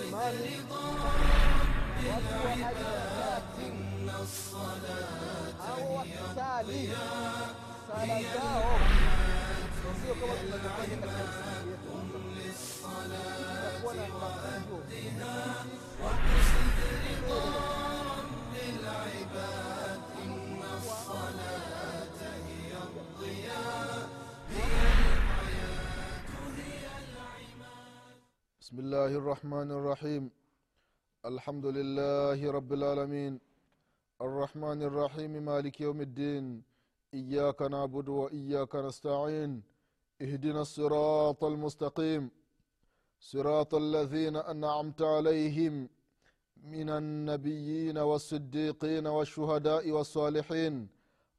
imani 0.00 0.56
watu 2.10 2.46
wa 2.46 2.50
harakati 2.50 3.66
au 5.70 5.96
wakisali 5.96 6.90
sala 7.88 8.22
zao 8.22 8.78
sio 10.04 10.14
kama 10.14 10.34
tunavyofanya 10.34 10.96
katika 10.96 11.24
msikiti 11.24 11.68
yetu 11.68 11.90
itakuwa 13.52 13.94
na 13.94 14.02
mafunzo 14.08 14.76
بسم 28.70 28.78
الله 28.78 29.06
الرحمن 29.06 29.70
الرحيم. 29.70 30.30
الحمد 31.26 31.66
لله 31.66 32.50
رب 32.50 32.72
العالمين. 32.72 33.40
الرحمن 34.22 34.82
الرحيم 34.82 35.30
مالك 35.30 35.80
يوم 35.80 36.00
الدين. 36.00 36.62
إياك 37.14 37.62
نعبد 37.62 38.08
وإياك 38.08 38.76
نستعين. 38.76 39.62
اهدنا 40.22 40.60
الصراط 40.60 41.44
المستقيم. 41.44 42.30
صراط 43.20 43.74
الذين 43.74 44.36
أنعمت 44.36 45.02
عليهم. 45.02 45.88
من 46.62 46.88
النبيين 46.90 47.98
والصديقين 47.98 49.06
والشهداء 49.06 49.90
والصالحين. 49.90 50.88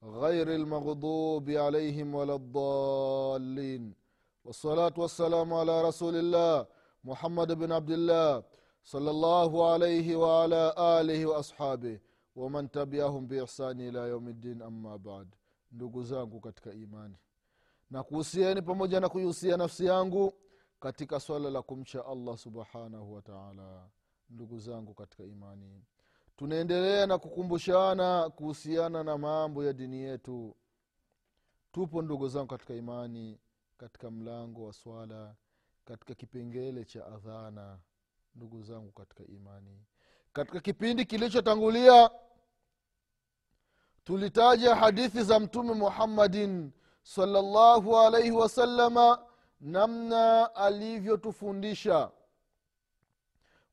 غير 0.04 0.56
المغضوب 0.56 1.50
عليهم 1.50 2.16
ولا 2.16 2.36
الضالين. 2.36 3.94
والصلاة 4.46 4.94
والسلام 4.98 5.54
على 5.54 5.82
رسول 5.82 6.16
الله. 6.16 6.81
muhammad 7.04 7.56
bn 7.56 7.72
abdillah 7.72 8.44
salllahu 8.84 9.64
alaihi 9.66 10.16
waala 10.16 10.78
alihi 10.98 11.26
waashabih 11.26 12.00
waman 12.36 12.70
tabiahum 12.70 13.28
biihsani 13.28 13.88
ila 13.88 14.08
yaumi 14.08 14.34
ddin 14.34 14.62
amma 14.62 14.98
bad. 14.98 15.28
Ndugu 15.72 16.04
zangu 16.04 16.40
katika 16.40 16.74
imani 16.74 17.16
na 17.90 18.04
kuhusieni 18.04 18.62
pamoja 18.62 19.00
na 19.00 19.10
kuihusia 19.10 19.58
nafsi 19.58 19.86
yangu 19.86 20.34
katika 20.80 21.20
swala 21.20 21.50
la 21.50 21.62
kumcha 21.62 22.06
allah 22.06 22.38
subhanahu 22.38 23.14
wataala 23.14 23.90
ndugu 24.30 24.60
zangu 24.60 24.94
katika 24.94 25.24
imani 25.24 25.84
tunaendelea 26.38 27.06
na 27.08 27.18
kukumbushana 27.18 28.30
kuhusiana 28.30 29.04
na 29.04 29.18
mambo 29.18 29.64
ya 29.64 29.74
dini 29.74 29.98
yetu. 30.02 30.56
Tupo 31.72 32.02
ndugu 32.02 32.28
zangu 32.28 32.48
katika 32.48 32.74
imani 32.74 33.40
katika 33.78 34.12
mlango 34.12 34.66
wa 34.66 34.74
swala 34.74 35.36
katika 35.86 36.14
kipengele 36.16 36.86
cha 36.86 37.06
adhana 37.06 37.80
ndugu 38.36 38.64
zangu 38.64 38.92
katika 38.92 39.24
imani. 39.24 39.86
Katika 40.34 40.60
kipindi 40.60 41.06
kilichotangulia 41.06 42.10
tulitaja 44.04 44.76
hadithi 44.76 45.24
za 45.24 45.40
mtume 45.40 45.74
muhammadin 45.74 46.72
salllahu 47.04 47.98
alaihi 48.00 48.32
wasalama 48.32 49.26
namna 49.62 50.56
alivyotufundisha 50.56 52.12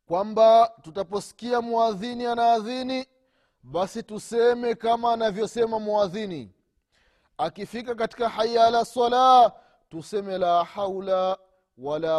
kwamba 0.07 0.73
tutaposikia 0.83 1.61
mwadhini 1.61 2.27
anaadhini 2.27 3.07
basi 3.63 4.03
tuseme 4.03 4.75
kama 4.75 5.13
anavyosema 5.13 5.79
mwadhini 5.81 6.53
akifika 7.39 7.95
katika 7.95 8.29
haya 8.29 8.65
ala 8.65 8.85
sala 8.85 9.53
tuseme 9.89 10.39
la 10.39 10.65
haula 10.65 11.39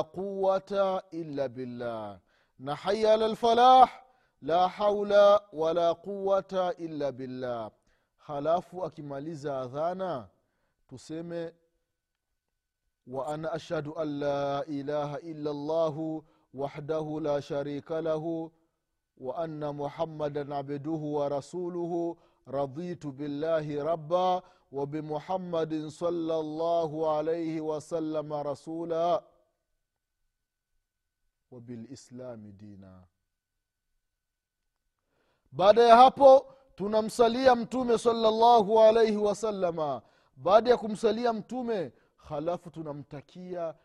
quwata 0.04 1.04
illa 1.12 1.50
billah. 1.50 2.20
Na 2.60 2.76
haya 2.76 3.14
ala 3.14 3.28
lfalah 3.28 3.90
la 4.42 4.68
haula 4.68 5.42
wala 5.54 5.96
quwata 5.96 6.74
illa 6.78 7.12
billah. 7.12 7.72
Halafu 8.18 8.86
akimaliza 8.86 9.62
adhana 9.62 10.30
tuseme 10.90 11.54
wa 13.08 13.28
ana 13.28 13.52
ashhadu 13.52 13.94
an 13.98 14.20
la 14.20 14.66
ilaha 14.66 15.20
illa 15.20 15.54
llahu 15.54 16.24
wahdahu 16.54 17.20
la 17.20 17.42
sharika 17.42 18.02
lahu 18.02 18.52
wa 19.18 19.38
anna 19.38 19.74
muhammadan 19.74 20.52
abduhu 20.52 21.16
wa 21.16 21.30
rasuluhu 21.30 22.18
raditu 22.48 23.12
billahi 23.12 23.76
rabba 23.76 24.42
wa 24.72 24.86
bimuhammadin 24.88 25.90
sala 25.90 26.44
llahu 26.44 27.10
alaihi 27.10 27.60
wasalama 27.60 28.44
rasula 28.44 29.24
wa 31.52 31.62
bilislami 31.62 32.52
dina. 32.52 33.04
Baada 35.52 35.82
ya 35.84 35.96
hapo 35.98 36.54
tunamsalia 36.76 37.56
mtume 37.56 37.98
salllahu 37.98 38.80
alaihi 38.80 39.18
wasalama 39.18 40.02
baada 40.36 40.70
ya 40.70 40.78
kumsalia 40.78 41.34
mtume 41.34 41.92
halafu 42.18 42.70
tunamtakia 42.70 43.76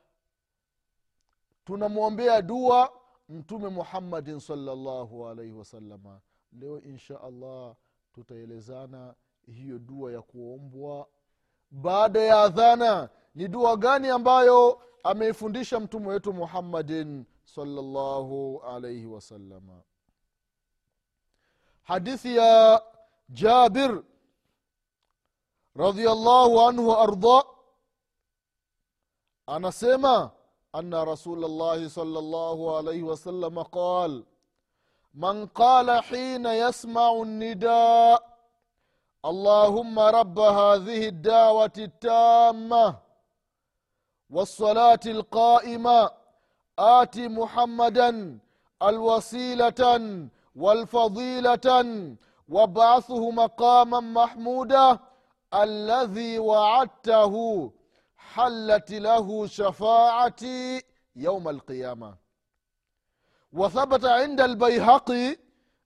tunamwombea 1.64 2.42
dua 2.42 2.92
mtume 3.28 3.68
muhammadin 3.68 4.40
salllahu 4.40 5.28
alaihi 5.28 5.52
wasalama 5.52 6.20
leo 6.52 6.80
insha 6.80 7.20
allah 7.20 7.74
tutaelezana 8.12 9.14
hiyo 9.46 9.78
dua 9.78 10.12
ya 10.12 10.22
kuombwa. 10.22 11.06
Baada 11.70 12.20
ya 12.20 12.42
adhana 12.42 13.08
ni 13.34 13.48
dua 13.48 13.76
gani 13.76 14.08
ambayo 14.08 14.80
ameifundisha 15.02 15.80
mtume 15.80 16.08
wetu 16.08 16.32
muhammadin 16.32 17.24
صلى 17.44 17.80
الله 17.80 18.60
عليه 18.64 19.06
وسلم 19.06 19.80
حديث 21.84 22.26
يا 22.26 22.80
جابر 23.30 24.04
رضي 25.76 26.10
الله 26.10 26.66
عنه 26.66 26.82
وارضاه 26.82 27.44
أنا 29.48 29.70
سمع 29.70 30.30
ان 30.74 30.94
رسول 30.94 31.44
الله 31.44 31.88
صلى 31.88 32.18
الله 32.18 32.76
عليه 32.76 33.02
وسلم 33.02 33.62
قال 33.62 34.24
من 35.14 35.46
قال 35.46 36.02
حين 36.02 36.46
يسمع 36.46 37.10
النداء 37.12 38.34
اللهم 39.24 39.98
رب 39.98 40.38
هذه 40.38 41.08
الدعوه 41.08 41.72
التامه 41.78 42.98
والصلاه 44.30 45.00
القائمه 45.06 46.10
آت 46.78 47.18
محمدا 47.18 48.38
الوسيلة 48.82 49.82
والفضيلة 50.56 51.68
وابعثه 52.48 53.30
مقاما 53.30 54.00
محمودا 54.00 54.98
الذي 55.54 56.38
وعدته 56.38 57.34
حلت 58.16 58.90
له 58.90 59.46
شفاعتي 59.46 60.82
يوم 61.16 61.48
القيامة. 61.48 62.14
وثبت 63.52 64.04
عند 64.04 64.40
البيهقي 64.40 65.36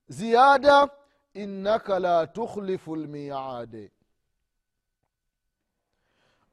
زيادة 0.09 0.91
إنك 1.37 1.91
لا 1.91 2.25
تخلف 2.25 2.91
الميعاد. 2.91 3.91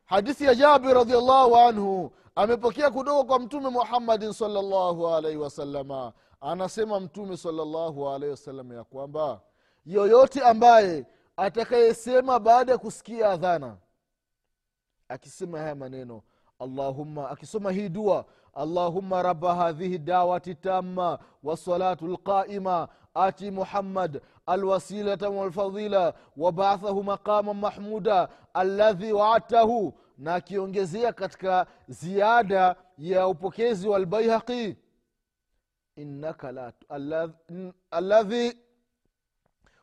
hadithi 0.05 0.43
ya 0.43 0.55
jabir 0.55 0.93
radiallahu 0.95 1.57
anhu 1.57 2.11
amepokea 2.35 2.91
kutoka 2.91 3.23
kwa 3.23 3.39
mtume 3.39 3.69
muhammadin 3.69 4.33
salllahu 4.33 5.07
alaihi 5.07 5.37
wasalama 5.37 6.13
anasema 6.41 6.99
mtume 6.99 7.37
salllahu 7.37 8.09
alaihi 8.09 8.31
wasalama 8.31 8.75
ya 8.75 8.83
kwamba 8.83 9.41
yoyote 9.85 10.41
ambaye 10.41 11.05
atakayesema 11.37 12.39
baada 12.39 12.71
ya 12.71 12.77
kusikia 12.77 13.29
adhana 13.29 13.77
akisema 15.09 15.59
haya 15.59 15.75
maneno 15.75 16.21
allahumma 16.59 17.29
akisoma 17.29 17.71
hii 17.71 17.89
dua 17.89 18.25
allahumma 18.53 19.21
raba 19.23 19.55
hadhihi 19.55 19.97
dawati 19.97 20.55
tama 20.55 21.19
wasalatu 21.43 22.07
lqaima 22.07 22.87
ati 23.13 23.51
muhammad 23.51 24.21
alwasilata 24.45 25.29
walfadila 25.29 26.13
wabathahu 26.37 27.03
maqama 27.03 27.53
mahmuda 27.53 28.29
alladhi 28.53 29.13
waadtahu 29.13 29.93
na 30.17 30.35
akiongezea 30.35 31.13
katika 31.13 31.67
ziada 31.87 32.75
ya 32.97 33.27
upokezi 33.27 33.87
wa 33.87 33.99
lbaihaqi 33.99 34.77
innaka 35.95 36.51
la 36.51 36.73
alladhi 37.91 38.57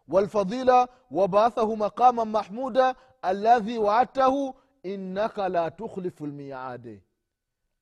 walfadila 0.09 0.89
wabathahu 1.11 1.77
maqama 1.77 2.25
mahmuda 2.25 2.95
alladhi 3.23 3.79
waadtahu 3.79 4.55
innaka 4.83 5.49
la 5.49 5.71
tukhlifu 5.71 6.27
lmiadi 6.27 7.03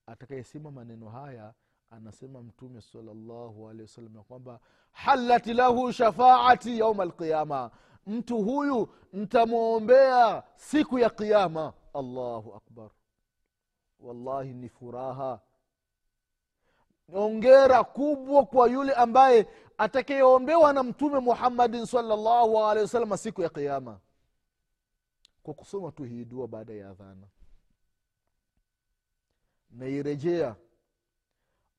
atakayesema 0.06 0.70
maneno 0.70 1.08
haya 1.08 1.52
anasema 1.90 2.42
mtume 2.42 2.80
salllahu 2.80 3.68
alehi 3.68 3.82
wasallam 3.82 4.16
ya 4.16 4.22
kwamba 4.22 4.60
halat 4.92 5.46
lahu 5.46 5.92
shafaati 5.92 6.78
yauma 6.78 7.02
alqiyama. 7.02 7.70
Mtu 8.06 8.42
huyu 8.42 8.88
ntamwombea 9.12 10.42
siku 10.56 10.98
ya 10.98 11.10
qiama 11.10 11.72
allahu 11.94 12.54
akbar. 12.54 12.90
Wallahi 14.00 14.54
ni 14.54 14.68
furaha. 14.68 15.40
Ongera 17.12 17.84
kubwa 17.84 18.46
kwa 18.46 18.68
yule 18.68 18.92
ambaye 18.94 19.46
atakayeombewa 19.78 20.72
na 20.72 20.82
mtume 20.82 21.18
muhammadin 21.18 21.86
salllahu 21.86 22.64
alehi 22.64 22.82
wasalama 22.84 23.16
siku 23.16 23.42
ya 23.42 23.48
qiama 23.48 24.00
kwa 25.42 25.54
kusoma 25.54 25.92
tu 25.92 26.04
hii 26.04 26.24
dua 26.24 26.48
baada 26.48 26.72
ya 26.72 26.90
adhana. 26.90 27.26
Nairejea. 29.70 30.56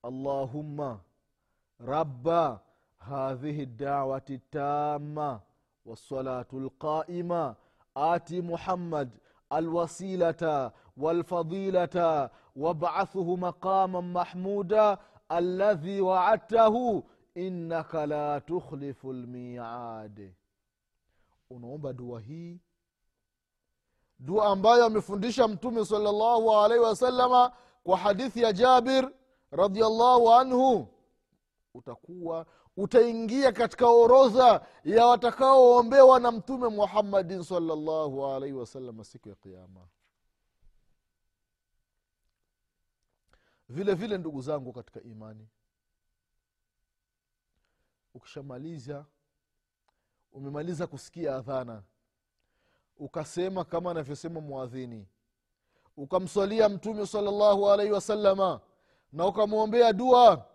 Allahumma 0.04 1.00
rabba 1.80 2.60
hadhihi 2.98 3.66
dawati 3.66 4.38
tama 4.40 5.42
wassalatu 5.86 6.60
lqaima 6.60 7.56
ati 7.96 8.42
muhammad 8.42 9.10
alwasilata 9.52 10.72
walfadilata 10.98 12.30
wabcathuhu 12.56 13.38
maqaman 13.38 14.12
mahmuda 14.12 14.98
aladhi 15.30 16.02
waadtahu 16.02 17.04
innaka 17.36 18.06
la 18.06 18.42
tukhlifu 18.42 19.14
lmiad 19.14 20.34
unaomba 21.50 21.94
dua 21.94 22.20
hii? 22.20 22.60
Dua 24.20 24.46
ambayo 24.46 24.86
amefundisha 24.86 25.48
mtume 25.48 25.86
salllahu 25.86 26.52
alaihi 26.56 26.84
wasalama 26.84 27.52
kwa 27.84 27.98
hadithi 27.98 28.42
ya 28.42 28.54
jabir 28.54 29.12
radiallahu 29.52 30.34
anhu. 30.34 30.88
Utakuwa 31.74 32.46
utaingia 32.78 33.52
katika 33.52 33.88
orodha 33.88 34.68
ya 34.84 35.06
watakaoombewa 35.06 36.20
na 36.20 36.32
mtume 36.32 36.68
muhammadin 36.70 37.44
salllahu 37.44 38.26
alaihi 38.26 38.56
wasalama 38.56 39.04
siku 39.04 39.30
ya 39.30 39.36
qiama 39.36 39.88
vile 43.70 43.94
vile 43.94 44.18
ndugu 44.18 44.42
zangu 44.42 44.74
katika 44.74 45.02
imani 45.02 45.48
ukishamaliza 48.14 49.06
umemaliza 50.34 50.88
kusikia 50.88 51.36
adhana 51.36 51.84
ukasema 52.98 53.66
kama 53.66 53.92
anavyosema 53.92 54.42
mwadhini 54.42 55.08
ukamswalia 55.98 56.70
mtume 56.70 57.06
salllahu 57.08 57.70
alaihi 57.72 57.92
wasalama 57.94 58.62
na 59.12 59.28
ukamwombea 59.28 59.94
dua 59.94 60.46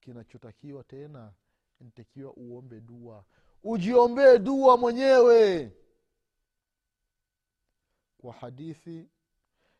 kinachotakiwa 0.00 0.84
tena 0.84 1.32
ntakiwa 1.80 2.32
uombe 2.36 2.80
dua. 2.80 3.24
Ujiombee 3.64 4.38
dua 4.38 4.76
mwenyewe. 4.76 5.72
Kwa 8.18 8.32
hadithi 8.32 9.08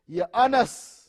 ya 0.08 0.32
anas 0.34 1.04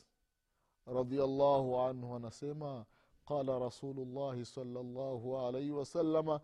radiallahu 0.86 1.80
anhu 1.82 2.16
anasema 2.16 2.86
qala 3.26 3.60
rasulullahi 3.60 4.46
salllahu 4.46 5.38
alaihi 5.40 5.72
wasalama 5.72 6.42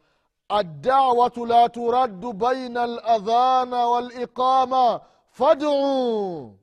addawatu 0.50 1.46
la 1.46 1.70
turaddu 1.70 2.34
baina 2.34 2.84
aladhana 2.84 3.88
waliqama 3.88 5.02
faduu 5.30 6.58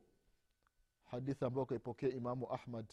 hadithi 1.05 1.45
ambayo 1.45 1.67
kaipokea 1.67 2.09
imamu 2.11 2.53
ahmad 2.53 2.87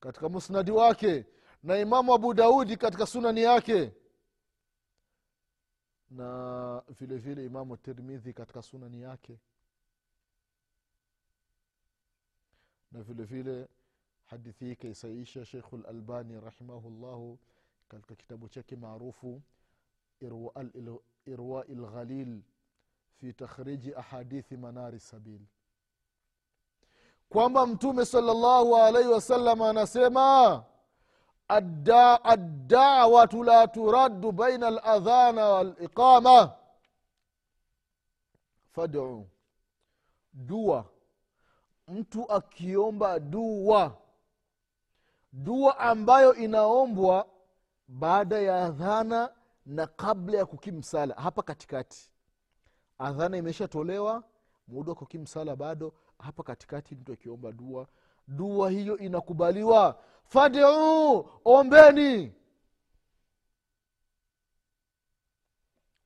katika 0.00 0.28
musnadi 0.28 0.70
wake 0.70 1.26
na 1.62 1.78
imamu 1.78 2.14
abu 2.14 2.34
daudi 2.34 2.76
katika 2.76 3.06
sunani 3.06 3.42
yake. 3.42 3.92
Na 6.10 6.82
vile 6.88 7.16
vile 7.16 7.44
imamu 7.46 7.76
tirmidhi 7.76 8.32
katika 8.32 8.62
sunani 8.62 9.02
yake. 9.02 9.38
Na 12.92 13.02
vile 13.02 13.24
vile 13.24 13.68
hadithi 14.24 14.64
hii 14.64 14.76
kaisaisha 14.76 15.44
sheikhu 15.44 15.76
lalbani 15.76 16.40
rahimahullahu 16.40 17.38
katika 17.88 18.14
kitabu 18.14 18.48
chake 18.48 18.76
maarufu 18.76 19.42
irwai 21.26 21.74
lghalil 21.74 22.42
fi 23.14 23.32
takhriji 23.32 23.94
ahadithi 23.94 24.56
manari 24.56 25.00
sabil. 25.00 25.40
Kwamba 27.28 27.66
mtume 27.66 28.04
salllahu 28.04 28.76
alaihi 28.76 29.08
wasallam 29.08 29.62
anasema 29.62 30.64
addawatu 31.48 33.44
la 33.44 33.68
turaddu 33.68 34.32
baina 34.32 34.66
aladhana 34.66 35.44
waliqama. 35.48 36.52
Faduu 38.72 39.26
dua. 40.32 40.84
Mtu 41.88 42.32
akiomba 42.32 43.20
dua. 43.20 43.96
Dua 45.32 45.78
ambayo 45.78 46.34
inaombwa 46.34 47.26
baada 47.88 48.38
ya 48.38 48.64
adhana 48.64 49.30
na 49.66 49.86
kabla 49.86 50.38
ya 50.38 50.46
kukimsala. 50.46 51.14
Hapa 51.14 51.42
katikati. 51.42 52.10
Adhana 52.98 53.36
imeshatolewa 53.36 54.24
muda 54.68 54.90
wa 54.90 54.94
kukimsala 54.96 55.56
bado 55.56 55.92
hapa 56.18 56.42
katikati 56.42 56.94
mtu 56.94 57.12
akiomba 57.12 57.52
dua 57.52 57.86
dua 58.28 58.70
hiyo 58.70 58.98
inakubaliwa. 58.98 60.02
Fadiu 60.24 61.30
ombeni. 61.44 62.32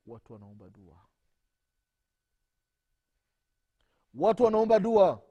Watu 0.07 0.33
wanaomba 0.33 0.69
dua. 0.71 0.97
Watu 4.15 4.45
wanaomba 4.45 4.79
dua. 4.79 5.23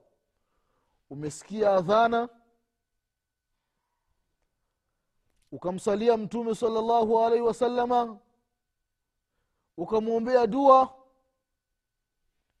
Umesikia 1.10 1.72
adhana? 1.74 2.28
Ukamsalia 5.52 6.16
mtume 6.16 6.54
salllahu 6.54 7.20
alaihi 7.20 7.44
wasalama 7.44 8.18
ukamwombea 9.76 10.46
dua? 10.46 10.94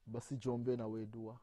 Basi 0.06 0.36
jiombee 0.36 0.76
na 0.76 0.86
wee 0.86 1.06
dua 1.06 1.40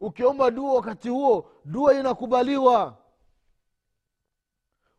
ukiomba 0.00 0.50
dua 0.50 0.74
wakati 0.74 1.08
huo 1.08 1.50
dua 1.64 1.94
inakubaliwa. 2.00 2.98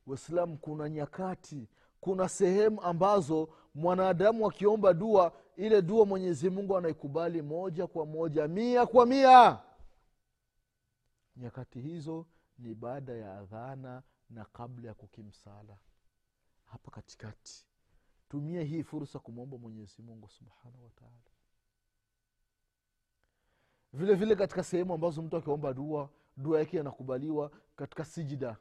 Waislamu 0.06 0.58
kuna 0.58 0.90
nyakati 0.90 1.68
kuna 2.00 2.30
sehemu 2.30 2.82
ambazo 2.82 3.50
mwanadamu 3.76 4.48
akiomba 4.48 4.94
dua 4.94 5.32
ile 5.56 5.82
dua 5.82 6.06
mwenyezi 6.06 6.50
mungu 6.50 6.78
anaikubali 6.78 7.42
moja 7.42 7.88
kwa 7.88 8.06
moja 8.06 8.48
mia 8.48 8.86
kwa 8.86 9.06
mia. 9.06 9.60
Nyakati 11.36 11.82
hizo 11.82 12.26
ni 12.58 12.76
baada 12.76 13.14
ya 13.14 13.38
adhana 13.40 14.04
na 14.30 14.46
kabla 14.46 14.88
ya 14.88 14.94
kukimsala. 14.94 15.78
Hapa 16.66 16.92
katikati. 16.92 17.66
Tumia 18.30 18.62
hii 18.64 18.84
fursa 18.84 19.20
kumwomba 19.20 19.58
mwenyezi 19.58 20.02
mungu 20.02 20.30
subhanahu 20.30 20.84
wataala 20.84 21.32
vile 23.94 24.14
vile 24.16 24.36
katika 24.36 24.64
sehemu 24.64 24.94
ambazo 24.94 25.22
mtu 25.22 25.38
akiomba 25.38 25.74
dua 25.74 26.10
dua 26.38 26.60
yake 26.60 26.78
yanakubaliwa 26.78 27.52
katika 27.76 28.06
sijida. 28.06 28.58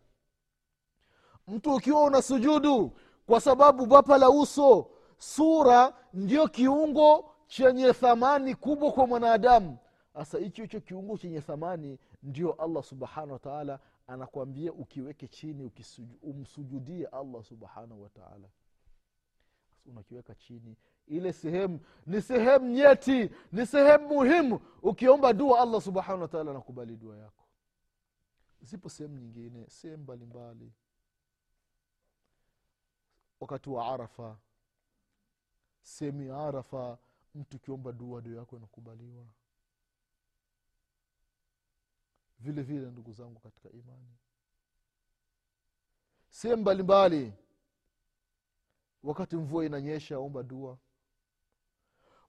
Mtu 1.48 1.74
ukiwa 1.74 2.02
una 2.04 2.22
sujudu 2.22 2.92
kwa 3.26 3.40
sababu 3.40 3.86
bapa 3.86 4.18
la 4.18 4.30
uso 4.30 4.90
sura 5.18 5.94
ndio 6.12 6.48
kiungo 6.48 7.30
chenye 7.46 7.92
thamani 7.92 8.54
kubwa 8.54 8.92
kwa 8.92 9.06
mwanadamu. 9.06 9.78
Hasa 10.14 10.38
hicho 10.38 10.62
hicho 10.62 10.80
kiungo 10.80 11.18
chenye 11.18 11.40
thamani 11.40 11.98
ndio 12.22 12.52
allah 12.52 12.82
subhanahu 12.82 13.32
wataala 13.32 13.78
anakwambia 14.06 14.72
ukiweke 14.72 15.28
chini 15.28 15.70
umsujudie 16.22 17.06
allah 17.06 17.42
subhanahu 17.44 18.02
wataala 18.02 18.48
unakiweka 19.86 20.34
chini 20.34 20.76
ile 21.06 21.32
sehemu 21.32 21.80
ni 22.06 22.22
sehemu 22.22 22.66
nyeti 22.68 23.30
ni 23.52 23.66
sehemu 23.66 24.08
muhimu. 24.08 24.60
Ukiomba 24.82 25.32
dua 25.32 25.60
allah 25.60 25.80
subhanahu 25.82 26.22
wataala 26.22 26.50
anakubali 26.50 26.96
dua 26.96 27.16
yako. 27.16 27.44
Zipo 28.60 28.88
sehemu 28.88 29.18
nyingine 29.18 29.66
sehemu 29.70 30.02
mbalimbali. 30.02 30.72
Wakati 33.40 33.70
wa 33.70 33.86
arafa 33.94 34.36
sehemu 35.82 36.22
ya 36.22 36.38
arafa 36.38 36.98
mtu 37.34 37.56
ukiomba 37.56 37.92
dua 37.92 38.20
dua 38.20 38.38
yako 38.38 38.56
inakubaliwa. 38.56 39.24
Vile 42.38 42.62
vile 42.62 42.90
ndugu 42.90 43.12
zangu 43.12 43.40
katika 43.40 43.70
imani. 43.70 44.16
Sehemu 46.30 46.62
mbalimbali. 46.62 47.32
Wakati 49.02 49.36
mvua 49.36 49.64
inanyesha 49.66 50.18
omba 50.18 50.42
dua 50.42 50.78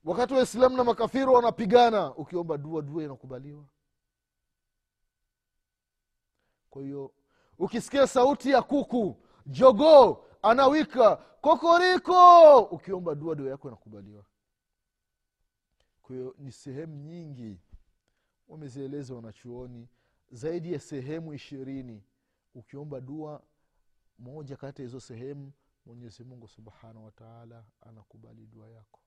wakati 0.03 0.33
waislamu 0.33 0.77
na 0.77 0.83
makafiri 0.83 1.25
wanapigana 1.25 2.15
ukiomba 2.15 2.57
dua 2.57 2.81
dua 2.81 3.03
inakubaliwa. 3.03 3.65
Kwa 6.69 6.81
hiyo 6.81 7.13
ukisikia 7.57 8.07
sauti 8.07 8.51
ya 8.51 8.61
kuku 8.61 9.23
jogoo 9.45 10.25
anawika 10.41 11.15
kokoriko! 11.15 12.59
Ukiomba 12.61 13.15
dua 13.15 13.35
dua 13.35 13.49
yako 13.49 13.67
inakubaliwa. 13.67 14.25
Kwa 16.01 16.15
hiyo 16.15 16.35
ni 16.37 16.51
sehemu 16.51 16.95
nyingi 16.95 17.59
wamezieleza 18.47 19.15
wanachuoni 19.15 19.89
zaidi 20.31 20.73
ya 20.73 20.79
sehemu 20.79 21.33
ishirini. 21.33 22.03
Ukiomba 22.55 23.01
dua 23.01 23.43
moja 24.19 24.57
kati 24.57 24.81
ya 24.81 24.85
hizo 24.87 24.99
sehemu 24.99 25.51
mwenyezi 25.85 26.23
mungu 26.23 26.47
subhanahu 26.47 27.05
wataala 27.05 27.65
anakubali 27.81 28.45
dua 28.47 28.69
yako 28.69 28.99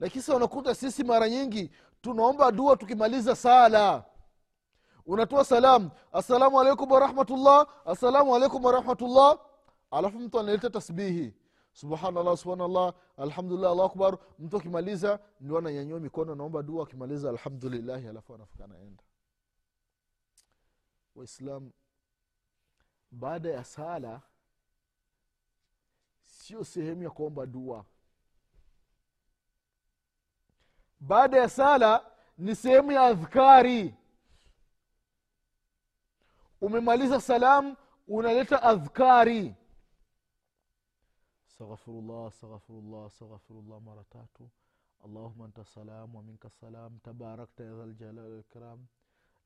lakini 0.00 0.22
sa 0.22 0.36
unakuta 0.36 0.74
sisi 0.74 1.04
mara 1.04 1.28
nyingi 1.28 1.70
tunaomba 2.00 2.52
dua 2.52 2.76
tukimaliza 2.76 3.36
sala. 3.36 4.04
Unatoa 5.06 5.44
salam 5.44 5.90
assalamu 6.12 6.60
alaikum 6.60 6.90
warahmatullah 6.90 7.66
assalamu 7.84 8.34
alaikum 8.36 8.64
warahmatullah 8.64 9.38
alafu 9.90 10.18
mtu 10.18 10.40
analeta 10.40 10.70
tasbihi. 10.70 11.34
Subhanallah 11.72 12.36
subhanallah 12.36 12.94
alhamdulillah 13.16 13.70
allahu 13.72 13.86
akbar. 13.90 14.18
Mtu 14.38 14.56
akimaliza 14.56 15.20
ndio 15.40 15.58
ananyanyua 15.58 16.00
mikono 16.00 16.32
anaomba 16.32 16.62
dua 16.62 16.82
akimaliza 16.82 17.30
alhamdulillahi 17.30 18.08
alafu 18.08 18.34
anafika 18.34 18.64
anaenda. 18.64 19.02
Waislam 21.14 21.70
baada 23.10 23.50
ya 23.50 23.64
sala 23.64 24.22
sio 26.22 26.64
sehemu 26.64 27.02
ya 27.02 27.10
kuomba 27.10 27.46
dua 27.46 27.84
baada 30.99 31.37
ya 31.37 31.49
sala 31.49 32.05
ni 32.37 32.55
sehemu 32.55 32.91
ya 32.91 33.01
adhkari 33.01 33.95
umemaliza 36.61 37.21
salam 37.21 37.75
unaleta 38.07 38.63
adhkari 38.63 39.55
astaghfirullah 41.47 42.27
astaghfirullah 42.27 43.05
astaghfirullah 43.05 43.81
mara 43.81 44.03
tatu 44.03 44.49
allahuma 45.05 45.45
anta 45.45 45.63
salam 45.65 46.15
wa 46.15 46.23
minka 46.23 46.49
salam 46.49 46.99
tabarakta 47.03 47.63
ya 47.63 47.73
dhaljalali 47.73 48.33
walkram 48.35 48.79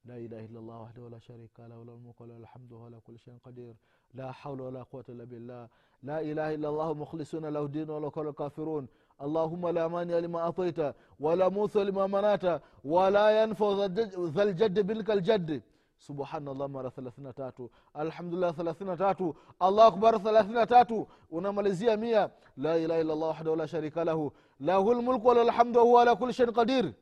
لا 0.06 0.18
إله 0.18 0.46
إلا 0.46 0.60
الله 0.60 0.78
وحده 0.82 1.02
ولا 1.04 1.20
شريك 1.20 1.60
له 1.60 1.84
له 1.86 1.94
الملك 1.98 2.22
وله 2.22 2.38
الحمد 2.38 2.72
وهو 2.72 2.86
على 2.86 3.00
كل 3.00 3.20
شيء 3.20 3.38
قدير 3.44 3.74
لا 4.14 4.32
حول 4.32 4.62
ولا 4.62 4.84
قوة 4.84 5.06
إلا 5.10 5.24
بالله 5.24 5.70
لا 6.04 6.22
إله 6.22 6.56
إلا 6.56 6.70
الله 6.70 6.94
مخلصون 6.94 7.46
له 7.46 7.64
الدين 7.66 7.90
ولو 7.90 8.12
كان 8.12 8.28
الكافرون 8.28 8.88
allahuma 9.25 9.73
la 9.73 9.89
mania 9.89 10.21
lima 10.21 10.45
ataita 10.45 10.95
wala 11.21 11.51
musa 11.51 11.85
lima 11.85 12.09
manata 12.09 12.61
wala 12.85 13.33
yanfa 13.33 13.89
dhaljadi 14.37 14.83
bilka 14.83 15.15
ljadi 15.15 15.63
subhanallah 16.01 16.69
mara 16.69 16.91
thelathina 16.91 17.33
tatu. 17.33 17.71
Alhamdulillah 17.95 18.55
thelathina 18.57 18.97
tatu. 18.97 19.37
Allah 19.61 19.87
akbar 19.87 20.15
thelathina 20.19 20.67
tatu. 20.67 21.07
Unamalizia 21.31 21.97
mia. 21.97 22.31
La 22.57 22.79
ilaha 22.79 23.01
illallah 23.01 23.29
wahdahu 23.29 23.57
la 23.57 23.67
sharika 23.69 24.05
lahu. 24.05 24.33
Lahu 24.61 24.95
lmulku 24.95 25.27
walalhamdu 25.29 25.79
wahuwa 25.79 26.03
ala 26.03 26.17
kuli 26.17 26.33
shein 26.33 26.53
qadir. 26.53 26.95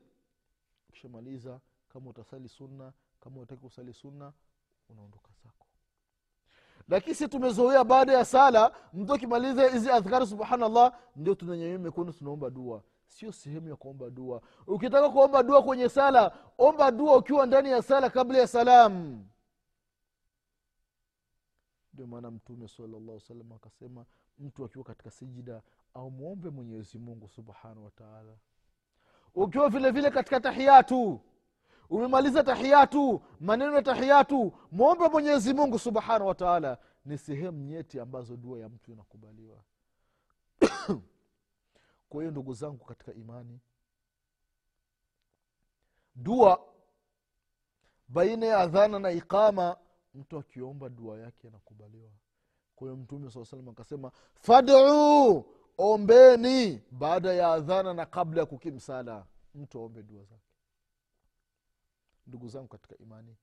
Ukishamaliza 0.89 1.59
kama 1.93 2.09
utasali 2.09 2.49
sunna 2.49 2.91
kama 3.19 3.39
utaki 3.41 3.61
kusali 3.61 3.93
sunna 3.93 4.33
unaondoka 4.89 5.29
zako 5.43 5.58
lakini 6.89 7.15
si 7.15 7.27
tumezoea 7.27 7.83
baada 7.83 8.13
ya 8.13 8.25
sala 8.25 8.71
mtu 8.93 9.13
akimaliza 9.13 9.69
hizi 9.69 9.89
adhkari 9.91 10.27
subhanallah 10.27 10.93
ndio 11.15 11.35
tunanyanyua 11.35 11.79
mikono 11.79 12.11
tunaomba 12.11 12.49
dua. 12.49 12.83
Sio 13.07 13.31
sehemu 13.31 13.69
ya 13.69 13.75
kuomba 13.75 14.09
dua. 14.09 14.41
Ukitaka 14.67 15.09
kuomba 15.09 15.43
dua 15.43 15.63
kwenye 15.63 15.89
sala 15.89 16.31
omba 16.57 16.91
dua 16.91 17.17
ukiwa 17.17 17.45
ndani 17.45 17.69
ya 17.69 17.81
sala 17.81 18.09
kabla 18.09 18.37
ya 18.37 18.47
salam. 18.47 19.25
Ndio 21.93 22.07
maana 22.07 22.31
mtume 22.31 22.67
salllah 22.67 23.19
salam 23.19 23.51
akasema 23.51 24.05
mtu 24.39 24.65
akiwa 24.65 24.83
katika 24.83 25.11
sijida 25.11 25.61
aumwombe 25.93 26.49
mwenyezi 26.49 26.97
mungu 26.99 27.27
subhanahu 27.27 27.85
wataala 27.85 28.33
ukiwa 29.35 29.69
vile 29.69 29.91
vile 29.91 30.09
katika 30.11 30.39
tahiyatu 30.39 31.21
umemaliza 31.89 32.43
tahiyatu 32.43 33.21
maneno 33.39 33.75
ya 33.75 33.81
tahiyatu. 33.81 34.53
Mwombe 34.71 35.07
mwenyezi 35.09 35.53
mungu 35.53 35.79
subhanahu 35.79 36.27
wataala 36.27 36.77
ni 37.05 37.17
sehemu 37.17 37.63
nyeti 37.63 37.99
ambazo 37.99 38.37
dua 38.37 38.59
ya 38.59 38.69
mtu 38.69 38.91
inakubaliwa. 38.91 39.57
Kwa 42.09 42.21
hiyo 42.21 42.31
ndugu 42.31 42.53
zangu 42.53 42.85
katika 42.85 43.13
imani 43.13 43.59
dua 46.15 46.59
baina 48.07 48.45
ya 48.45 48.57
adhana 48.57 48.99
na 48.99 49.11
iqama 49.11 49.77
mtu 50.13 50.37
akiomba 50.37 50.89
dua 50.89 51.19
yake 51.19 51.47
anakubaliwa 51.47 52.11
kwa 52.75 52.87
hiyo 52.87 52.97
mtume 52.97 53.31
saa 53.31 53.45
salam 53.45 53.69
akasema 53.69 54.11
faduu 54.35 55.45
ombeni 55.77 56.81
baada 56.91 57.33
ya 57.33 57.47
adhana 57.53 57.93
na 57.93 58.05
kabla 58.05 58.39
ya 58.39 58.45
kukimsala 58.45 59.25
mtu 59.55 59.79
aombe 59.79 60.03
dua 60.03 60.23
zake 60.23 60.48
ndugu 62.29 62.47
zangu 62.47 62.67
katika 62.67 62.97
imani. 62.97 63.35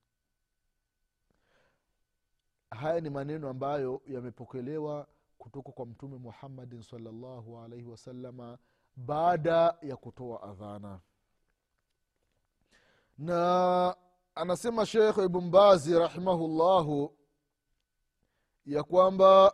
Haya 2.71 3.01
ni 3.01 3.09
maneno 3.09 3.49
ambayo 3.49 4.01
yamepokelewa 4.05 5.07
kutoka 5.37 5.71
kwa 5.71 5.85
mtume 5.85 6.17
muhammadin 6.17 6.81
salllahu 6.81 7.59
alaihi 7.59 7.85
wasalama 7.85 8.57
baada 8.95 9.77
ya 9.81 9.97
kutoa 9.97 10.43
adhana. 10.43 10.99
Na 13.17 13.95
anasema 14.35 14.85
shekh 14.85 15.17
ibnbazi 15.17 15.99
rahimahullahu 15.99 17.17
ya 18.65 18.83
kwamba 18.83 19.53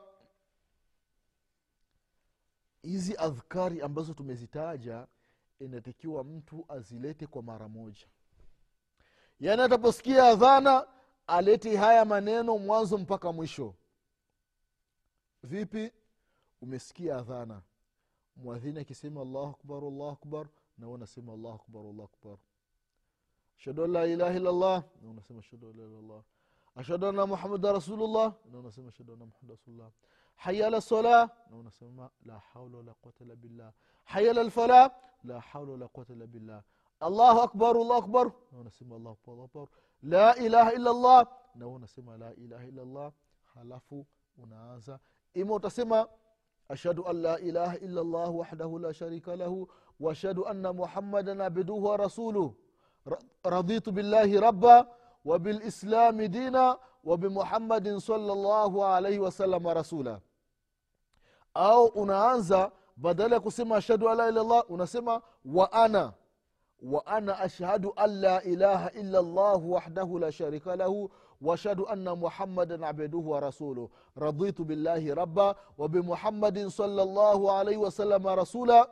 hizi 2.81 3.17
adhkari 3.17 3.81
ambazo 3.81 4.13
tumezitaja 4.13 5.07
inatakiwa 5.59 6.23
mtu 6.23 6.65
azilete 6.69 7.27
kwa 7.27 7.43
mara 7.43 7.67
moja 7.67 8.07
yaani 9.43 9.61
ataposikia 9.61 10.23
adhana 10.27 10.87
alete 11.27 11.77
haya 11.77 12.05
maneno 12.05 12.57
mwanzo 12.57 12.97
mpaka 12.97 13.31
mwisho. 13.31 13.73
Vipi? 15.43 15.91
Umesikia 16.61 17.17
adhana. 17.17 17.61
Mwadhini 18.35 18.79
akisema 18.79 19.21
allahu 19.21 19.47
akbar 19.49 19.77
allahu 19.77 20.09
akbar 20.09 20.47
na 20.77 20.89
unasema 20.89 21.33
allahu 21.33 21.55
akbar 21.55 21.81
allahu 21.81 22.03
akbar. 22.13 22.37
Ashhadu 23.57 23.83
an 23.83 23.91
la 23.91 24.05
ilaha 24.07 24.33
illallah 24.33 24.83
na 25.01 25.09
unasema 25.09 25.39
ashhadu 25.39 25.69
an 25.69 25.77
la 25.77 25.83
ilaha 25.83 25.99
illallah. 25.99 26.23
Ashhadu 26.75 27.07
anna 27.07 27.25
muhamada 27.27 27.73
rasulullah 27.73 28.33
na 28.51 28.59
unasema 28.59 28.87
ashhadu 28.89 29.13
anna 29.13 29.25
muhamada 29.25 29.53
rasulullah. 29.53 29.91
Haya 30.35 30.67
ala 30.67 30.81
sala 30.81 31.29
na 31.49 31.57
unasema 31.57 32.09
la 32.25 32.39
haula 32.39 32.77
wala 32.77 32.93
quwata 32.93 33.23
illa 33.23 33.35
billah. 33.35 33.73
Haya 34.03 34.31
ala 34.31 34.43
lfala 34.43 34.91
la 35.23 35.39
haula 35.39 35.71
wala 35.71 35.87
quwata 35.87 36.13
illa 36.13 36.27
billah 36.27 36.63
allahu 37.02 37.40
akbar 37.40 37.76
allahu 37.76 37.94
akbar 38.04 38.32
na 38.52 38.58
unasema 38.58 38.96
allahu 38.96 39.16
akbar 39.20 39.32
allahu 39.34 39.44
akbar 39.48 39.68
la 40.02 40.36
ilaha 40.36 40.72
illa 40.72 40.92
llah 40.92 41.26
na 41.54 41.66
unasema 41.68 42.16
la 42.16 42.34
ilaha 42.34 42.64
illa 42.66 42.84
llah 42.84 43.12
halafu 43.54 44.06
unaanza 44.38 44.98
ima 45.34 45.54
utasema 45.54 46.08
ashhadu 46.68 47.06
an 47.08 47.16
la 47.20 47.38
ilaha 47.40 47.76
illa 47.78 48.04
llah 48.04 48.34
wahdahu 48.36 48.78
la 48.78 48.94
sharika 48.94 49.36
lahu 49.36 49.68
waashhadu 50.00 50.46
anna 50.46 50.72
muhammadan 50.72 51.40
abduhu 51.40 51.84
wa 51.84 51.96
rasuluh 51.96 52.52
raditu 53.44 53.92
billahi 53.92 54.40
rabba 54.40 54.88
وبالإسلام 55.24 56.22
دينا 56.22 56.78
وبمحمد 57.04 57.96
صلى 57.96 58.32
الله 58.32 58.84
عليه 58.84 59.18
وسلم 59.18 59.66
رسولا 59.68 60.20
au 61.54 61.84
unaanza 61.86 62.72
badala 62.96 63.34
ya 63.34 63.40
kusema 63.40 63.76
ashhadu 63.76 64.08
an 64.08 64.16
la 64.16 64.28
ila 64.28 64.42
llah 64.44 64.64
unasema 64.70 65.22
wa 65.44 65.72
ana 65.72 66.12
وأنا 66.83 67.45
أشهد 67.45 67.85
أن 67.85 68.09
لا 68.09 68.45
إله 68.45 68.87
إلا 68.87 69.19
الله 69.19 69.57
وحده 69.65 70.19
لا 70.19 70.29
شريك 70.29 70.67
له 70.67 71.09
وأشهد 71.41 71.79
أن 71.79 72.19
محمدا 72.19 72.85
عبده 72.85 73.17
ورسوله. 73.17 73.89
رضيت 74.17 74.61
بالله 74.61 75.13
ربا 75.13 75.55
وبمحمد 75.77 76.67
صلى 76.67 77.03
الله 77.03 77.51
عليه 77.51 77.77
وسلم 77.77 78.27
رسولا 78.27 78.89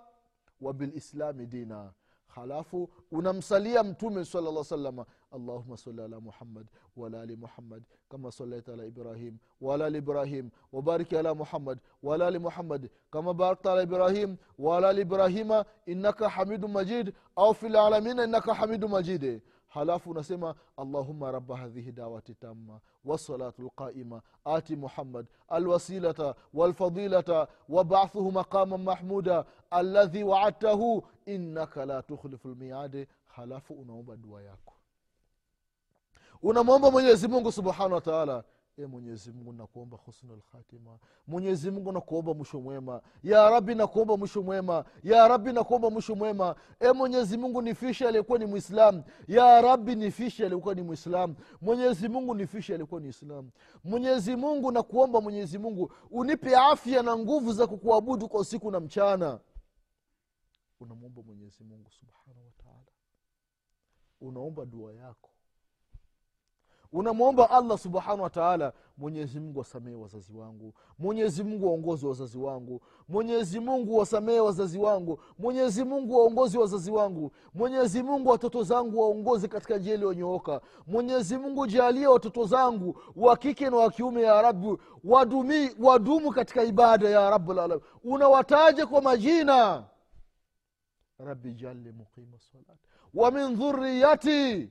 وبالإسلام 0.62 1.42
دينا. 1.42 1.92
halafu 2.36 2.90
unamsalia 3.12 3.84
صلى 4.24 4.50
الله 4.50 4.64
عليه 4.64 4.76
وسلم. 4.76 5.06
Allahuma 5.32 5.76
صل 5.76 6.00
على 6.00 6.20
محمد 6.20 6.66
وعلى 6.98 7.24
ال 7.24 7.40
محمد 7.40 7.84
كما 8.12 8.30
صليت 8.30 8.70
على 8.70 8.88
ابراهيم 8.88 9.38
وعلى 9.62 9.88
ال 9.88 9.96
ابراهيم 9.96 10.50
وبارك 10.74 11.14
على 11.14 11.34
محمد 11.34 11.80
وعلى 12.04 12.28
ال 12.28 12.40
محمد 12.42 12.90
كما 13.14 13.32
باركت 13.32 13.68
على 13.68 13.82
ابراهيم 13.82 14.38
وعلى 14.60 14.92
ال 14.92 15.00
ابراهيم 15.00 15.52
انك 15.90 16.24
حميد 16.24 16.66
مجيد 16.66 17.14
او 17.38 17.54
fi 17.54 17.64
العالمين 17.64 18.20
انك 18.20 18.52
حميد 18.52 18.86
مجيد 18.86 19.42
halafu 19.72 20.10
unasema 20.10 20.56
allahuma 20.78 21.32
raba 21.32 21.58
hadhihi 21.58 21.92
dawati 21.92 22.34
tamma 22.36 22.80
wasalatu 23.06 23.62
lqaima 23.62 24.22
ati 24.46 24.76
muhammad 24.76 25.26
alwasilata 25.48 26.36
walfadilata 26.54 27.48
wabathuhu 27.70 28.32
maqama 28.32 28.78
mahmuda 28.78 29.46
aladhi 29.70 30.24
waadtahu 30.24 31.04
innaka 31.26 31.86
la 31.86 32.02
tukhlifu 32.04 32.48
lmiadi 32.50 33.08
halafu 33.26 33.74
unaomba 33.74 34.18
dua 34.18 34.42
yako 34.44 34.74
unamwomba 36.42 36.92
mwenyezi 36.92 37.28
mungu 37.28 37.52
subhanahu 37.52 37.94
wataala 37.94 38.44
e 38.78 38.86
mwenyezi 38.86 39.32
mungu 39.32 39.54
nakuomba 39.54 39.98
husnul 39.98 40.42
khatima. 40.52 41.00
Mwenyezi 41.28 41.72
mungu 41.72 41.92
nakuomba 41.92 42.34
mwisho 42.34 42.60
mwema. 42.62 43.02
Ya 43.24 43.50
rabi 43.50 43.76
nakuomba 43.76 44.18
mwisho 44.18 44.42
mwema. 44.42 44.86
Ya 45.04 45.28
rabi 45.28 45.54
nakuomba 45.54 45.90
mwisho 45.90 46.16
mwema. 46.16 46.56
E 46.80 46.92
mwenyezi 46.92 47.38
mungu 47.38 47.62
nifishe 47.62 48.08
aliyekuwa 48.08 48.40
ni 48.40 48.46
mwislam 48.46 49.04
ya 49.28 49.62
rabi 49.62 49.96
nifishe 49.96 50.46
aliyekuwa 50.46 50.76
ni 50.76 50.82
mwislam 50.82 51.36
mwenyezi 51.62 52.10
mungu 52.10 52.36
nifishe 52.36 52.74
aliyekuwa 52.74 53.02
ni 53.02 53.08
islam. 53.10 53.50
Mwenyezi 53.84 54.36
mungu 54.36 54.72
nakuomba 54.72 55.22
mwenyezi 55.22 55.58
mungu 55.58 55.94
unipe 56.12 56.56
afya 56.56 57.04
na 57.04 57.18
nguvu 57.18 57.54
za 57.54 57.68
kukuabudu 57.68 58.30
kwa 58.30 58.40
usiku 58.40 58.72
na 58.72 58.80
mchana. 58.80 59.40
Unamwomba 60.80 61.22
mwenyezi 61.24 61.64
mungu 61.64 61.92
subhanahu 61.92 62.46
wataala 62.46 62.92
unaomba 64.22 64.66
dua 64.66 64.94
yako 64.94 65.30
unamwomba 66.94 67.50
allah 67.50 67.78
subhanahu 67.78 68.22
wataala 68.22 68.74
mwenyezi 68.98 69.40
mungu 69.40 69.60
wasamehe 69.60 69.96
wazazi 69.98 70.34
wangu 70.34 70.74
mwenyezi 71.00 71.44
mungu 71.44 71.66
waongozi 71.68 72.06
wazazi 72.06 72.38
wangu 72.38 72.82
mwenyezi 73.08 73.60
mungu 73.60 73.98
wasamehe 73.98 74.40
wazazi 74.40 74.78
wangu 74.80 75.20
mwenyezi 75.40 75.84
mungu 75.84 76.16
waongozi 76.18 76.58
wazazi 76.58 76.92
wangu 76.92 77.32
mwenyezi 77.54 78.04
mungu 78.04 78.30
watoto 78.30 78.64
zangu 78.64 79.00
waongozi 79.02 79.48
katika 79.48 79.78
njia 79.78 79.94
iliyonyooka 79.94 80.62
mwenyezi 80.88 81.38
mungu 81.38 81.68
jaalie 81.68 82.08
watoto 82.08 82.46
zangu 82.46 83.02
wa 83.16 83.38
kike 83.38 83.70
na 83.70 83.78
wa 83.78 83.92
kiume 83.92 84.22
ya 84.22 84.42
rabi 84.42 84.78
wadumi, 85.04 85.70
wadumu 85.80 86.32
katika 86.32 86.64
ibada 86.64 87.10
ya 87.10 87.30
rabulalamin 87.30 87.84
unawataja 88.04 88.88
kwa 88.88 89.02
majina? 89.02 89.84
Rabi 91.20 91.54
jali 91.54 91.92
muqima 91.92 92.40
salat 92.40 92.78
wa 93.14 93.32
min 93.32 93.56
dhuriyati 93.56 94.70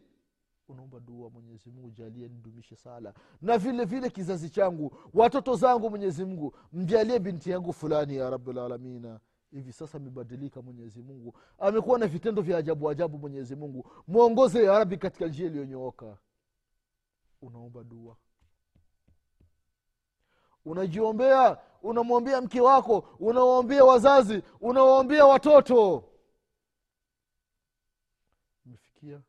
unaomba 0.71 1.01
dua 1.01 1.31
mwenyezi 1.31 1.71
mungu 1.71 1.91
jalie 1.91 2.29
nidumishe 2.29 2.77
sala. 2.77 3.15
Na 3.43 3.59
vile 3.59 3.85
vile 3.85 4.11
kizazi 4.11 4.51
changu 4.51 4.97
watoto 5.15 5.55
zangu 5.57 5.91
mwenyezi 5.91 6.25
mungu 6.25 6.55
mjalie 6.73 7.19
binti 7.19 7.51
yangu 7.51 7.73
fulani 7.73 8.17
ya 8.17 8.31
rabulalamina 8.31 9.21
hivi 9.51 9.73
sasa 9.73 9.99
amebadilika 9.99 10.63
mwenyezi 10.63 11.03
mungu. 11.03 11.35
Amekuwa 11.59 11.99
na 11.99 12.07
vitendo 12.07 12.43
vya 12.43 12.59
ajabu 12.59 12.91
ajabu 12.91 13.19
mwenyezi 13.19 13.57
mungu. 13.57 13.91
Mwongoze 14.09 14.65
ya 14.65 14.79
rabi 14.79 14.97
katika 14.97 15.27
njia 15.27 15.47
iliyonyooka. 15.47 16.19
Unaomba 17.43 17.85
dua. 17.85 18.17
Unajiombea 20.65 21.59
unamwombea 21.83 22.41
mke 22.41 22.61
wako 22.61 22.99
unawaombea 23.21 23.85
wazazi 23.85 24.43
unawaombea 24.61 25.25
watoto. 25.27 26.05
Imefikia 28.67 29.21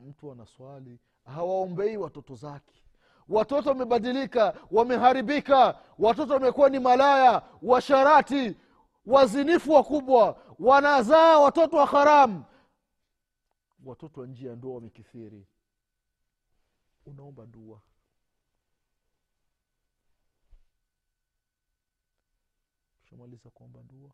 mtu 0.00 0.32
anaswali 0.32 0.98
hawaombei 1.24 1.96
watoto 1.96 2.34
zake. 2.34 2.82
Watoto 3.28 3.68
wamebadilika 3.68 4.54
wameharibika 4.70 5.80
watoto 5.98 6.34
wamekuwa 6.34 6.68
ni 6.70 6.78
malaya 6.78 7.42
washarati 7.62 8.56
wazinifu 9.06 9.72
wakubwa 9.72 10.42
wanazaa 10.58 11.38
watoto 11.38 11.76
wa 11.76 11.86
haramu. 11.86 12.44
Watoto 13.84 14.20
wa 14.20 14.26
njia 14.26 14.50
ya 14.50 14.56
ndoa 14.56 14.74
wamekithiri. 14.74 15.46
Unaomba 17.06 17.46
dua. 17.46 17.80
Shamaliza 23.10 23.50
kuomba 23.50 23.82
dua. 23.82 24.10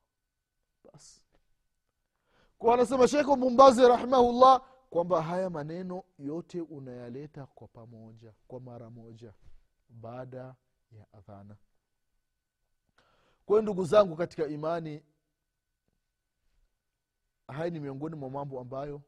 Basi. 0.93 1.23
Kwa 2.59 2.75
anasema 2.75 3.09
shekhu 3.09 3.37
mumbazi 3.37 3.83
rahimahullah 3.89 4.63
kwamba 4.95 5.23
haya 5.23 5.51
maneno 5.51 6.05
yote 6.19 6.61
unayaleta 6.61 7.47
kwa 7.47 7.69
pamoja 7.69 8.33
kwa 8.49 8.61
mara 8.61 8.91
moja 8.91 9.33
baada 9.89 10.55
ya 10.93 11.13
adhana. 11.13 11.57
Kwayo 13.47 13.63
ndugu 13.63 13.85
zangu 13.85 14.17
katika 14.17 14.47
imani 14.47 15.03
haya 17.49 17.71
ni 17.71 17.81
miongoni 17.81 18.17
mwa 18.17 18.31
mambo 18.31 18.61
ambayo 18.61 19.03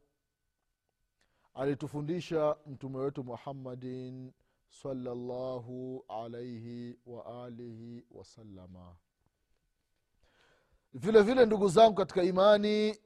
alitufundisha 1.54 2.56
mtume 2.66 2.98
wetu 2.98 3.24
muhammadin 3.24 4.32
salallahu 4.68 6.04
alaihi 6.08 6.98
waalihi 7.06 8.04
wasalama 8.10 8.96
vile 10.94 11.22
vile 11.22 11.46
ndugu 11.46 11.68
zangu 11.68 11.94
katika 11.94 12.22
imani 12.22 12.98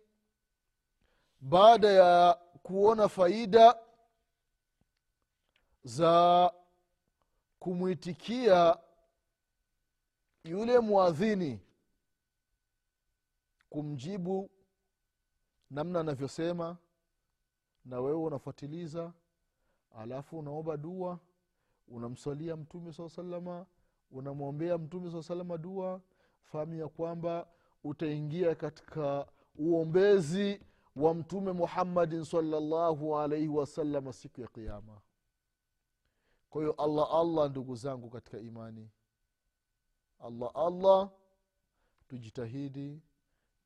baada 1.40 1.88
ya 1.88 2.38
kuona 2.70 3.08
faida 3.08 3.78
za 5.84 6.52
kumwitikia 7.58 8.78
yule 10.44 10.78
mwadhini 10.78 11.60
kumjibu 13.70 14.50
namna 15.70 16.00
anavyosema 16.00 16.76
na 17.84 18.00
wewe 18.00 18.18
unafuatiliza 18.18 19.12
alafu 19.96 20.38
unaomba 20.38 20.76
dua 20.76 21.18
unamswalia 21.88 22.56
mtume 22.56 22.92
saa 22.92 23.08
salama 23.08 23.66
unamwombea 24.10 24.78
mtume 24.78 25.10
saa 25.10 25.22
salama 25.22 25.58
dua 25.58 26.00
fahamu 26.44 26.74
ya 26.74 26.88
kwamba 26.88 27.46
utaingia 27.84 28.54
katika 28.54 29.26
uombezi 29.54 30.60
wa 30.96 31.14
mtume 31.14 31.52
muhammadin 31.52 32.24
salllahu 32.24 33.18
alaihi 33.18 33.48
wasalama 33.48 34.12
siku 34.12 34.40
ya 34.40 34.48
qiama 34.48 35.00
kwa 36.50 36.60
hiyo 36.62 36.72
allah 36.72 37.08
allah 37.14 37.50
ndugu 37.50 37.76
zangu 37.76 38.10
katika 38.10 38.38
imani. 38.38 38.90
Allah 40.20 40.50
allah 40.54 41.10
tujitahidi 42.08 43.00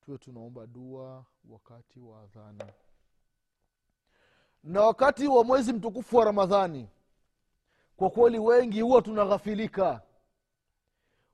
tuwe 0.01 0.19
tunaomba 0.19 0.67
dua 0.67 1.25
wakati 1.49 2.01
wa 2.01 2.23
adhana. 2.23 2.73
Na 4.65 4.81
wakati 4.81 5.27
wa 5.27 5.45
mwezi 5.45 5.73
mtukufu 5.73 6.17
wa 6.17 6.25
ramadhani 6.25 6.89
kwa 7.97 8.11
kweli 8.11 8.39
wengi 8.39 8.81
huwa 8.81 9.03
tunaghafilika. 9.03 10.03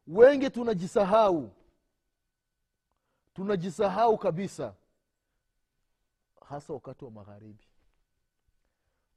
Wengi 0.06 0.50
tunajisahau. 0.50 1.50
Tunajisahau 3.34 4.18
kabisa 4.18 4.74
hasa 6.50 6.72
wakati 6.72 7.04
wa 7.04 7.10
magharibi. 7.10 7.64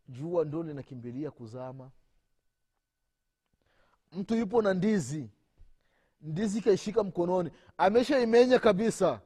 Jua 0.10 0.46
ndo 0.46 0.64
linakimbilia 0.64 1.32
kuzama. 1.32 1.92
Mtu 4.12 4.36
yupo 4.36 4.62
na 4.62 4.74
ndizi. 4.74 5.30
Ndizi 6.22 6.62
kaishika 6.62 7.04
mkononi. 7.04 7.52
Ameshaimenya 7.78 8.60
kabisa. 8.60 9.22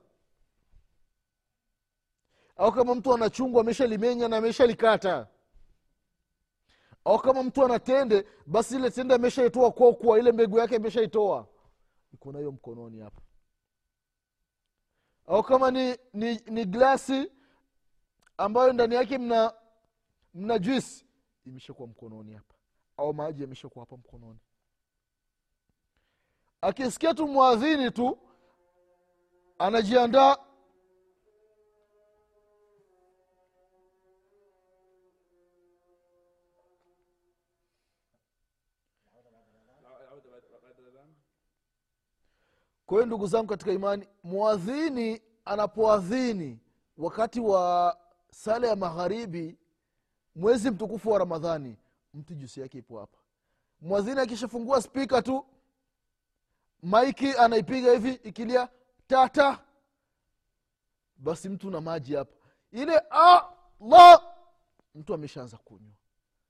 Au 2.55 2.71
kama 2.71 2.95
mtu 2.95 3.13
ana 3.13 3.29
chungu 3.29 3.59
ameshalimenya 3.59 4.27
na 4.27 4.37
ameshalikata. 4.37 5.27
Au 7.05 7.19
kama 7.19 7.43
mtu 7.43 7.65
ana 7.65 7.79
tende 7.79 8.25
basi 8.45 8.75
ile 8.75 8.89
tende 8.91 9.13
ameshaitoa 9.15 9.71
kokwa 9.71 10.19
ile 10.19 10.31
mbegu 10.31 10.57
yake 10.59 10.75
ameshaitoa. 10.75 11.47
Iko 12.13 12.31
nayo 12.31 12.51
mkononi 12.51 12.99
hapa. 12.99 13.21
Au 15.27 15.43
kama 15.43 15.71
ni, 15.71 15.97
ni, 16.13 16.35
ni 16.35 16.65
glasi 16.65 17.31
ambayo 18.37 18.73
ndani 18.73 18.95
yake 18.95 19.17
mna 19.17 19.53
mna 20.33 20.59
juisi 20.59 21.05
imeshakuwa 21.45 21.87
mkononi 21.87 22.33
hapa. 22.33 22.55
Au 22.97 23.13
maji 23.13 23.41
yameshakuwa 23.41 23.85
hapa 23.85 23.97
mkononi. 23.97 24.39
Akisikia 26.61 27.13
tu 27.13 27.27
mwadhini 27.27 27.91
tu 27.91 28.17
anajiandaa. 29.59 30.37
Kwa 42.85 42.97
hiyo 42.97 43.05
ndugu 43.05 43.27
zangu 43.27 43.47
katika 43.47 43.71
imani 43.71 44.07
mwadhini 44.23 45.21
anapoadhini 45.45 46.59
wakati 46.97 47.39
wa 47.39 47.97
sala 48.31 48.67
ya 48.67 48.75
magharibi 48.75 49.57
mwezi 50.35 50.71
mtukufu 50.71 51.09
wa 51.09 51.19
ramadhani 51.19 51.77
mtu 52.13 52.35
jusi 52.35 52.59
yake 52.61 52.77
ipo 52.77 52.99
hapa. 52.99 53.17
Mwadhini 53.81 54.19
akishafungua 54.19 54.81
spika 54.81 55.21
tu 55.21 55.45
maiki 56.83 57.31
anaipiga 57.33 57.91
hivi 57.91 58.11
ikilia 58.11 58.69
tata. 59.07 59.59
Basi 61.17 61.49
mtu 61.49 61.69
na 61.71 61.81
maji 61.81 62.15
hapa. 62.15 62.35
Ile 62.71 62.97
allah 62.97 64.21
mtu 64.95 65.13
ameshaanza 65.13 65.57
kunywa. 65.57 65.93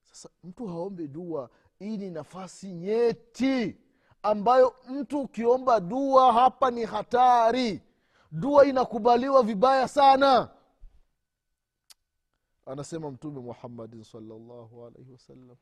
Sasa 0.04 0.30
mtu 0.44 0.68
haombe 0.68 1.08
dua 1.08 1.50
hii 1.80 1.98
ni 1.98 2.10
nafasi 2.10 2.74
nyeti 2.74 3.78
ambayo 4.24 4.76
mtu 4.90 5.22
ukiomba 5.22 5.80
dua 5.80 6.34
hapa 6.34 6.72
ni 6.72 6.86
hatari. 6.86 7.82
Dua 8.32 8.66
inakubaliwa 8.66 9.44
vibaya 9.44 9.88
sana 9.88 10.50
anasema 12.68 13.12
mtume 13.12 13.40
muhammadin 13.40 14.04
salllahu 14.04 14.86
alaihi 14.86 15.12
wasallam. 15.12 15.56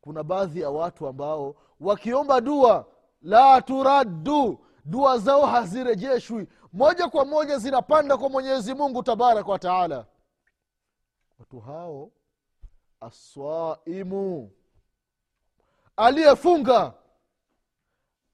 Kuna 0.00 0.22
baadhi 0.22 0.60
ya 0.60 0.70
watu 0.70 1.06
ambao 1.06 1.56
wakiomba 1.80 2.40
dua 2.40 2.86
la 3.22 3.62
turaddu 3.62 4.58
dua 4.84 5.18
zao 5.18 5.46
hazirejeshwi. 5.46 6.48
Moja 6.72 7.08
kwa 7.08 7.24
moja 7.24 7.58
zinapanda 7.58 8.16
kwa 8.16 8.28
mwenyezi 8.28 8.74
mungu 8.74 9.02
tabaraka 9.02 9.50
wa 9.52 9.58
taala. 9.58 10.06
Watu 11.38 11.60
hao 11.60 12.10
aswaimu 13.00 14.50
aliyefunga. 15.96 16.94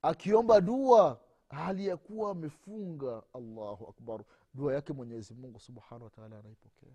Akiomba 0.01 0.61
dua 0.61 1.19
hali 1.49 1.87
ya 1.87 1.97
kuwa 1.97 2.31
amefunga 2.31 3.23
allahu 3.33 3.87
akbar. 3.89 4.23
Dua 4.53 4.73
yake 4.73 4.93
mwenyezi 4.93 5.33
mungu 5.33 5.59
subhanahu 5.59 6.03
wataala 6.03 6.39
anaipokea 6.39 6.89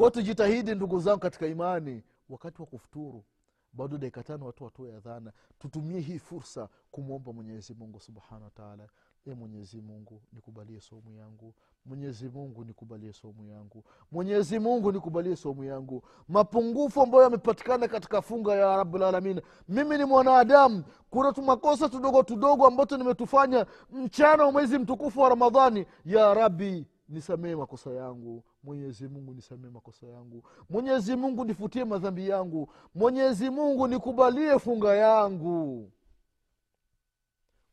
kwao 0.00 0.10
tujitahidi 0.10 0.74
ndugu 0.74 1.00
zangu 1.00 1.18
katika 1.20 1.46
imani 1.46 2.02
wakati 2.28 2.62
wa 2.62 2.66
kufuturu 2.66 3.24
bado 3.72 3.98
dakika 3.98 4.22
tano 4.22 4.46
watu 4.46 4.64
watoe 4.64 4.96
adhana. 4.96 5.32
Tutumie 5.58 6.00
hii 6.00 6.18
fursa 6.18 6.68
kumwomba 6.90 7.32
mwenyezi 7.32 7.74
mungu 7.74 8.00
subhanahu 8.00 8.44
wataala 8.44 8.88
e 9.26 9.34
mwenyezi 9.34 9.80
mungu 9.80 10.22
nikubalie 10.32 10.80
somu 10.80 11.12
yangu. 11.12 11.54
Mwenyezi 11.84 12.28
mungu 12.28 12.64
nikubalie 12.64 13.12
somu 13.12 13.44
yangu. 13.44 13.84
Mwenyezi 14.12 14.58
mungu 14.58 14.92
nikubalie 14.92 15.36
somu 15.36 15.64
yangu. 15.64 16.02
Mapungufu 16.28 17.02
ambayo 17.02 17.24
yamepatikana 17.24 17.88
katika 17.88 18.22
funga 18.22 18.54
ya 18.54 18.76
rabulalamin 18.76 19.40
mimi 19.68 19.98
ni 19.98 20.04
mwanadamu. 20.04 20.84
Kuna 21.10 21.32
tumakosa 21.32 21.88
tudogo 21.88 22.22
tudogo 22.22 22.66
ambacho 22.66 22.96
nimetufanya 22.96 23.66
mchana 23.92 24.44
wa 24.44 24.52
mwezi 24.52 24.78
mtukufu 24.78 25.20
wa 25.20 25.28
ramadhani. 25.28 25.86
Ya 26.04 26.34
rabi 26.34 26.86
nisamee 27.08 27.54
makosa 27.54 27.90
yangu 27.90 28.44
mwenyezi 28.62 29.08
mungu 29.08 29.34
nisamee 29.34 29.68
makosa 29.70 30.06
yangu. 30.06 30.48
Mwenyezi 30.70 31.16
mungu 31.16 31.44
nifutie 31.44 31.84
madhambi 31.84 32.28
yangu. 32.28 32.72
Mwenyezi 32.94 33.50
mungu 33.50 33.86
nikubalie 33.88 34.58
funga 34.58 34.94
yangu. 34.96 35.92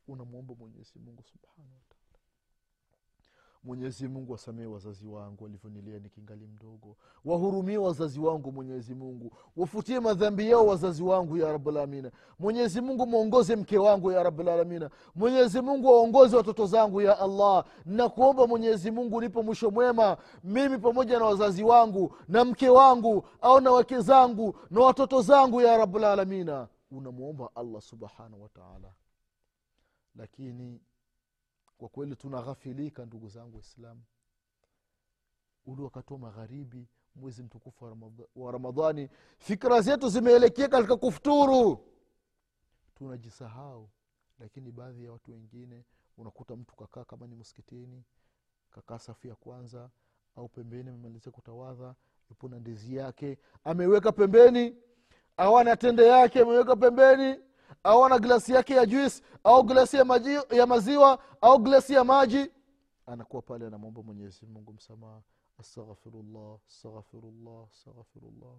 Unamwomba 0.08 0.54
mwenyezi 0.54 0.98
mungu 0.98 1.22
subhanahu 1.22 1.78
mwenyezi 3.64 4.08
mungu 4.08 4.32
wasamee 4.32 4.66
wazazi 4.66 5.06
wangu 5.06 5.44
walivyonilia 5.44 5.98
nikingali 5.98 6.46
mdogo. 6.46 6.96
Wahurumie 7.24 7.78
wazazi 7.78 8.20
wangu 8.20 8.52
mwenyezi 8.52 8.94
mungu. 8.94 9.32
Wafutie 9.56 10.00
madhambi 10.00 10.50
yao 10.50 10.66
wazazi 10.66 11.02
wangu 11.02 11.36
ya 11.36 11.52
rabulamina 11.52 12.10
mwenyezi 12.38 12.80
mungu 12.80 13.06
mwongoze 13.06 13.56
mke 13.56 13.78
wangu 13.78 14.12
ya 14.12 14.22
rabulamina 14.22 14.90
mwenyezi 15.14 15.60
mungu 15.60 15.86
waongoze 15.88 16.36
watoto 16.36 16.66
zangu 16.66 17.00
ya 17.00 17.18
allah. 17.18 17.64
Na 17.84 18.08
kuomba 18.08 18.46
mwenyezi 18.46 18.90
mungu 18.90 19.20
nipo 19.20 19.42
mwisho 19.42 19.70
mwema. 19.70 20.16
Mimi 20.44 20.78
pamoja 20.78 21.18
na 21.18 21.24
wazazi 21.24 21.64
wangu 21.64 22.14
na 22.28 22.44
mke 22.44 22.68
wangu 22.68 23.26
au 23.40 23.60
na 23.60 23.70
wake 23.70 24.00
zangu 24.00 24.54
na 24.70 24.80
watoto 24.80 25.22
zangu 25.22 25.60
ya 25.60 25.76
rabulamina 25.78 26.68
unamwomba 26.90 27.50
allah 27.54 27.82
subhanahu 27.82 28.42
wataala 28.42 28.92
lakini 30.16 30.80
kwa 31.78 31.88
kweli 31.88 32.16
tunaghafilika 32.16 33.06
ndugu 33.06 33.28
zangu 33.28 33.56
waislamu. 33.56 34.02
Ule 35.66 35.82
wakati 35.82 36.12
wa 36.12 36.18
magharibi 36.18 36.88
mwezi 37.14 37.42
mtukufu 37.42 37.84
wa 37.84 37.90
Ramadha- 37.90 38.52
ramadhani 38.52 39.08
fikira 39.38 39.80
zetu 39.80 40.08
zimeelekea 40.08 40.68
katika 40.68 40.96
kufuturu. 40.96 41.84
Tunajisahau 42.94 43.88
lakini 44.38 44.72
baadhi 44.72 45.04
ya 45.04 45.12
watu 45.12 45.30
wengine 45.30 45.84
unakuta 46.16 46.56
mtu 46.56 46.76
kakaa 46.76 47.04
kama 47.04 47.26
ni 47.26 47.34
msikitini 47.34 48.04
kakaa 48.70 48.98
safu 48.98 49.28
ya 49.28 49.34
kwanza 49.34 49.90
au 50.36 50.48
pembeni 50.48 50.88
amemalizia 50.88 51.32
kutawadha 51.32 51.94
yupo 52.30 52.48
na 52.48 52.58
ndizi 52.60 52.96
yake 52.96 53.38
ameweka 53.64 54.12
pembeni 54.12 54.76
au 55.36 55.58
ana 55.58 55.76
tende 55.76 56.06
yake 56.06 56.40
ameweka 56.40 56.76
pembeni 56.76 57.40
au 57.84 58.04
ana 58.04 58.18
glasi 58.18 58.52
yake 58.52 58.74
ya 58.74 58.86
juis 58.86 59.22
au 59.44 59.62
glasi 59.62 59.96
ya, 59.96 60.04
maji, 60.04 60.38
ya 60.50 60.66
maziwa 60.66 61.18
au 61.40 61.58
glasi 61.58 61.92
ya 61.94 62.04
maji. 62.04 62.50
Anakuwa 63.06 63.42
pale 63.42 63.66
anamwomba 63.66 64.02
mwenyezi 64.02 64.46
mungu 64.46 64.72
msamaha. 64.72 65.20
Astaghfirullah 65.60 66.58
astaghfirullah 66.68 67.64
astaghfirullah. 67.72 68.54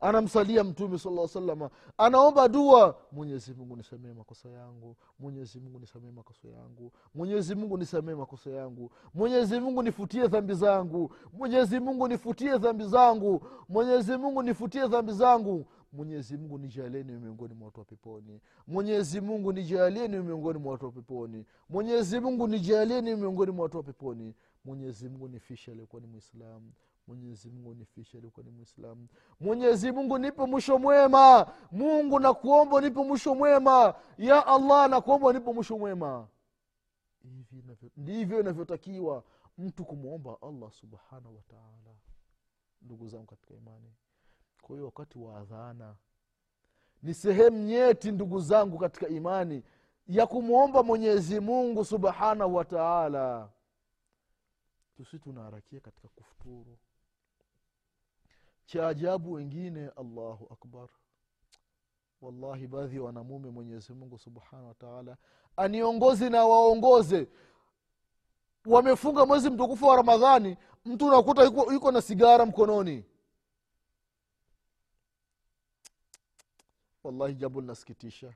Anamsalia 0.00 0.64
mtume 0.64 0.98
sala 0.98 1.28
salama 1.28 1.70
anaomba 1.98 2.48
dua. 2.48 2.98
Mwenyezi 3.12 3.54
mungu 3.54 3.76
nisamee 3.76 4.12
makosa 4.12 4.48
yangu. 4.48 4.96
Mwenyezi 5.18 5.60
mungu 5.60 5.78
nisamee 5.78 6.10
makosa 6.10 6.48
yangu. 6.48 6.92
Mwenyezi 7.14 7.54
mungu 7.54 7.78
nisamee 7.78 8.14
makosa 8.14 8.50
yangu. 8.50 8.90
Mwenyezi 9.14 9.60
mungu 9.60 9.82
nifutie 9.82 10.28
dhambi 10.28 10.54
zangu. 10.54 11.12
Mwenyezi 11.32 11.80
mungu 11.80 12.08
nifutie 12.08 12.58
dhambi 12.58 12.84
zangu. 12.84 13.46
Mwenyezi 13.68 14.16
mungu 14.16 14.42
nifutie 14.42 14.88
dhambi 14.88 15.12
zangu 15.12 15.66
mwenyezi 15.92 16.36
mungu 16.36 16.58
nijalieni 16.58 17.12
miongoni 17.12 17.54
mwa 17.54 17.66
watu 17.66 17.80
wa 17.80 17.84
peponi. 17.84 18.40
Mwenyezi 18.66 19.20
mungu 19.20 19.52
nijalieni 19.52 20.18
miongoni 20.20 20.58
mwa 20.58 20.72
watu 20.72 20.86
wa 20.86 20.92
peponi. 20.92 21.44
Mwenyezi 21.68 22.20
mungu 22.20 22.46
nijalieni 22.48 23.16
miongoni 23.16 23.52
mwa 23.52 23.62
watu 23.62 23.76
wa 23.76 23.82
peponi. 23.82 24.34
Mwenyezi 24.64 25.08
mungu 25.08 25.28
nifishe 25.28 25.70
aliyekuwa 25.70 26.02
ni 26.02 26.06
mwislamu 26.08 26.72
mwenyezi 27.06 27.50
mungu 27.50 27.74
nifishe 27.74 28.16
aliyekuwa 28.18 28.44
ni 28.44 28.50
mwislamu 28.50 29.08
mwenyezi 29.40 29.92
mungu 29.92 30.18
nipe 30.18 30.44
mwisho 30.46 30.78
mwema. 30.78 31.52
Mungu 31.72 32.20
nakuomba 32.20 32.80
nipe 32.80 33.02
mwisho 33.04 33.34
mwema. 33.34 33.94
Ya 34.18 34.46
allah 34.46 34.90
nakuomba 34.90 35.32
nipe 35.32 35.52
mwisho 35.52 35.78
mwema. 35.78 36.28
Ndivyo 37.96 38.40
inavyotakiwa. 38.40 39.24
Mtu 39.58 39.84
kumwomba 39.84 40.36
allah 40.42 40.72
subhanahu 40.72 41.36
wataala 41.36 41.96
ndugu 42.82 43.08
zangu 43.08 43.26
katika 43.26 43.54
imani 43.54 43.92
kwa 44.62 44.76
hiyo 44.76 44.84
wakati 44.86 45.18
wa 45.18 45.38
adhana 45.40 45.94
ni 47.02 47.14
sehemu 47.14 47.58
nyeti 47.58 48.12
ndugu 48.12 48.40
zangu 48.40 48.78
katika 48.78 49.08
imani 49.08 49.62
ya 50.06 50.26
kumwomba 50.26 50.82
mwenyezi 50.82 51.40
mungu 51.40 51.84
subhanahu 51.84 52.54
wa 52.54 52.64
taala. 52.64 53.48
Tusi 54.96 55.18
tunaharakia 55.18 55.80
katika 55.80 56.08
kufuturu. 56.08 56.78
Cha 58.66 58.88
ajabu 58.88 59.32
wengine 59.32 59.88
allahu 59.96 60.48
akbar. 60.52 60.88
Wallahi 62.20 62.66
baadhi 62.66 62.96
ya 62.96 63.02
wanamume 63.02 63.50
mwenyezi 63.50 63.92
mungu 63.92 64.18
subhanahu 64.18 64.68
wataala 64.68 65.16
aniongozi 65.56 66.30
na 66.30 66.44
waongoze. 66.44 67.28
Wamefunga 68.66 69.26
mwezi 69.26 69.50
mtukufu 69.50 69.86
wa 69.86 69.96
ramadhani 69.96 70.56
mtu 70.84 71.06
unakuta 71.06 71.42
yuko, 71.72 71.92
na 71.92 72.00
sigara 72.02 72.46
mkononi 72.46 73.04
wallahi 77.04 77.34
jambo 77.34 77.60
linasikitisha. 77.60 78.34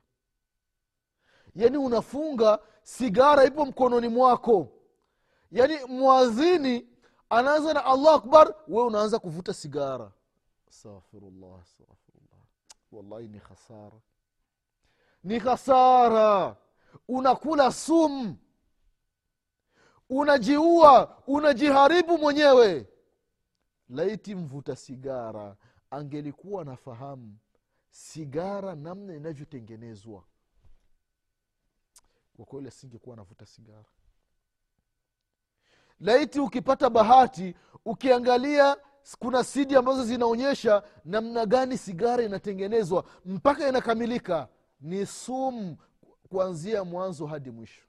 Yaani 1.55 1.77
unafunga 1.77 2.59
sigara 2.83 3.43
ipo 3.45 3.65
mkononi 3.65 4.07
mwako. 4.07 4.67
Yaani 5.51 5.85
mwazini 5.85 6.87
anaanza 7.29 7.73
na 7.73 7.85
allah 7.85 8.15
akbar 8.15 8.55
we 8.67 8.83
unaanza 8.83 9.19
kuvuta 9.19 9.53
sigara. 9.53 10.11
Astaghfirullah 10.69 11.61
astaghfirullah. 11.61 12.41
Wallahi 12.91 13.27
ni 13.27 13.39
khasara. 13.39 13.99
Ni 15.23 15.39
khasara. 15.39 16.55
Unakula 17.07 17.71
sumu 17.71 18.37
unajiua 20.09 21.17
unajiharibu 21.27 22.17
mwenyewe. 22.17 22.87
Laiti 23.89 24.35
mvuta 24.35 24.75
sigara 24.75 25.55
angelikuwa 25.91 26.61
anafahamu 26.61 27.37
sigara 27.93 28.75
namna 28.75 29.15
inavyotengenezwa. 29.15 30.23
Kwa 32.35 32.45
kweli 32.45 32.67
asingekuwa 32.67 33.13
anavuta 33.13 33.45
sigara. 33.45 33.85
Laiti 35.99 36.39
ukipata 36.39 36.89
bahati 36.89 37.55
ukiangalia 37.85 38.77
kuna 39.19 39.43
sidi 39.43 39.75
ambazo 39.75 40.05
zinaonyesha 40.05 40.83
namna 41.05 41.45
gani 41.45 41.77
sigara 41.77 42.23
inatengenezwa 42.23 43.05
mpaka 43.25 43.69
inakamilika 43.69 44.47
ni 44.81 45.05
sumu 45.05 45.77
kuanzia 46.29 46.83
mwanzo 46.83 47.25
hadi 47.25 47.51
mwisho. 47.51 47.81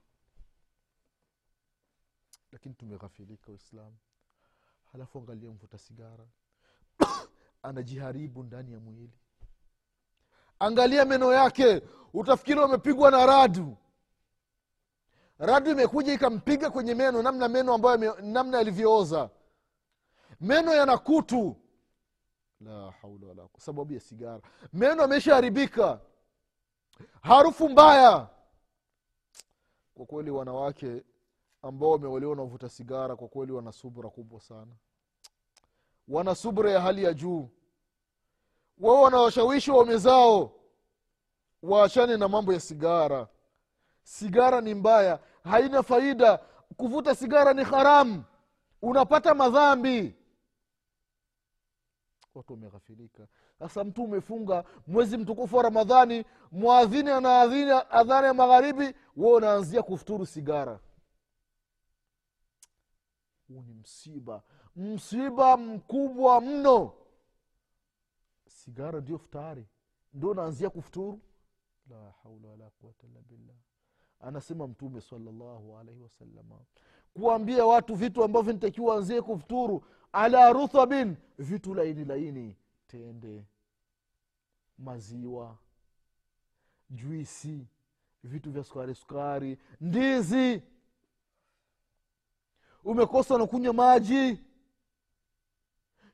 Lakini 2.51 2.75
tumeghafilika 2.75 3.51
waislamu 3.51 3.97
halafu 4.91 5.19
angalia 5.19 5.51
mvuta 5.51 5.77
sigara. 5.77 6.27
Anajiharibu 7.63 8.43
ndani 8.43 8.71
ya 8.73 8.79
mwili 8.79 9.19
angalia 10.59 11.05
meno 11.05 11.33
yake. 11.33 11.81
Utafikiri 12.13 12.59
wamepigwa 12.59 13.11
na 13.11 13.25
radu. 13.25 13.77
Radu 15.39 15.71
imekuja 15.71 16.13
ikampiga 16.13 16.69
kwenye 16.69 16.95
meno 16.95 17.21
namna 17.21 17.47
meno 17.47 17.73
ambayo 17.73 18.21
namna 18.21 18.57
yalivyooza. 18.57 19.29
Meno 20.41 20.73
yana 20.73 20.97
kutu. 20.97 21.55
La 22.61 22.91
haula 22.91 23.27
wala 23.27 23.47
kwa 23.47 23.61
sababu 23.61 23.93
ya 23.93 23.99
sigara. 23.99 24.41
Meno 24.73 25.03
ameshaharibika 25.03 25.99
harufu 27.21 27.69
mbaya. 27.69 28.27
Kwa 29.95 30.05
kweli 30.05 30.31
wanawake 30.31 31.03
ambao 31.61 31.91
wameolewa 31.91 32.29
wanavuta 32.31 32.69
sigara 32.69 33.15
kwa 33.15 33.27
kweli 33.27 33.51
wana 33.51 33.71
subra 33.71 34.09
kubwa 34.09 34.41
sana. 34.41 34.71
Wana 36.07 36.35
subra 36.35 36.71
ya 36.71 36.81
hali 36.81 37.03
ya 37.03 37.13
juu 37.13 37.49
wao 38.77 39.01
wanawashawishi 39.01 39.71
waume 39.71 39.97
zao 39.97 40.51
waachane 41.61 42.17
na 42.17 42.27
mambo 42.27 42.53
ya 42.53 42.59
sigara. 42.59 43.27
Sigara 44.03 44.61
ni 44.61 44.73
mbaya 44.73 45.19
haina 45.43 45.83
faida. 45.83 46.37
Kuvuta 46.77 47.15
sigara 47.15 47.53
ni 47.53 47.63
haramu 47.63 48.23
unapata 48.81 49.35
madhambi. 49.35 50.15
Watu 52.35 52.53
wameghafilika. 52.53 53.27
Sasa 53.59 53.83
mtu 53.83 54.03
umefunga 54.03 54.63
mwezi 54.87 55.17
mtukufu 55.17 55.55
wa 55.57 55.63
ramadhani 55.63 56.25
mwadhini 56.51 57.09
anaadhini 57.09 57.71
adhana 57.89 58.27
ya 58.27 58.33
magharibi 58.33 58.93
we 59.17 59.31
unaanzia 59.33 59.83
kufuturu 59.83 60.25
sigara. 60.25 60.79
Huu 63.47 63.61
ni 63.61 63.73
msiba. 63.73 64.41
Msiba 64.75 65.57
mkubwa 65.57 66.41
mno 66.41 66.93
sigara 68.65 69.01
ndio 69.01 69.17
futari. 69.17 69.65
Ndio 70.13 70.33
naanzia 70.33 70.69
kufuturu. 70.69 71.21
La 71.89 72.11
haula 72.23 72.47
wala 72.49 72.69
quwata 72.69 73.07
illa 73.07 73.21
billah. 73.21 73.55
Anasema 74.19 74.67
mtume 74.67 75.01
salllahu 75.01 75.77
alaihi 75.77 76.01
wasalama 76.01 76.59
kuambia 77.13 77.65
watu 77.65 77.95
vitu 77.95 78.23
ambavyo 78.23 78.53
nitakiwa 78.53 78.97
anzie 78.97 79.21
kufuturu 79.21 79.85
ala 80.11 80.53
ruthabin 80.53 81.15
vitu 81.37 81.73
laini 81.73 82.05
laini 82.05 82.55
tende 82.87 83.45
maziwa 84.77 85.57
juisi 86.89 87.67
vitu 88.23 88.51
vya 88.51 88.63
sukari 88.63 88.95
sukari 88.95 89.57
ndizi. 89.81 90.61
Umekosa 92.83 93.37
nakunywa 93.37 93.73
maji. 93.73 94.39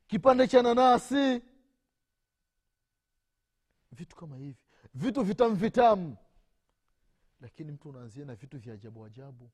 Kipande 0.08 0.48
cha 0.48 0.62
nanasi 0.62 1.42
vitu 3.92 4.16
kama 4.16 4.38
hivi. 4.38 4.58
Vitu 4.94 5.24
vitamu 5.24 5.56
vitamu. 5.56 6.18
Lakini 7.42 7.72
mtu 7.72 7.90
unaanzia 7.90 8.26
na 8.26 8.36
vitu 8.36 8.58
vya 8.60 8.74
ajabu 8.74 9.06
ajabu. 9.06 9.52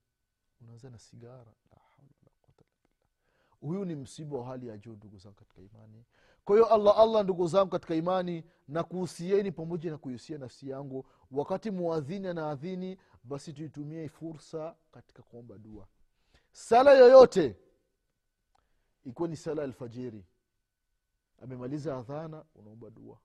Unaanzia 0.61 0.89
na 0.89 0.99
sigara. 0.99 1.53
Huyu 3.59 3.85
ni 3.85 3.95
msiba 3.95 4.37
wa 4.37 4.45
hali 4.45 4.67
ya 4.67 4.77
juu 4.77 4.93
ndugu 4.95 5.17
zangu 5.17 5.35
katika 5.35 5.61
imani. 5.61 6.05
Kwa 6.45 6.55
hiyo 6.55 6.65
allah 6.73 6.99
allah 6.99 7.23
ndugu 7.23 7.47
zangu 7.47 7.69
katika 7.71 7.95
imani 7.95 8.43
na 8.67 8.83
kuhusieni 8.83 9.51
pamoja 9.51 9.91
na 9.91 9.97
kuihusia 9.97 10.37
nafsi 10.37 10.69
yangu. 10.69 11.05
Wakati 11.31 11.71
muadhini 11.71 12.27
anaadhini 12.27 12.97
basi 13.23 13.53
tuitumie 13.53 14.09
fursa 14.09 14.75
katika 14.91 15.23
kuomba 15.23 15.57
dua. 15.57 15.87
Sala 16.51 16.93
yoyote 16.93 17.55
ikiwa 19.03 19.27
ni 19.27 19.35
sala 19.35 19.63
alfajiri. 19.63 20.25
Amemaliza 21.41 21.97
adhana 21.97 22.45
unaomba 22.55 22.89
dua 22.89 23.19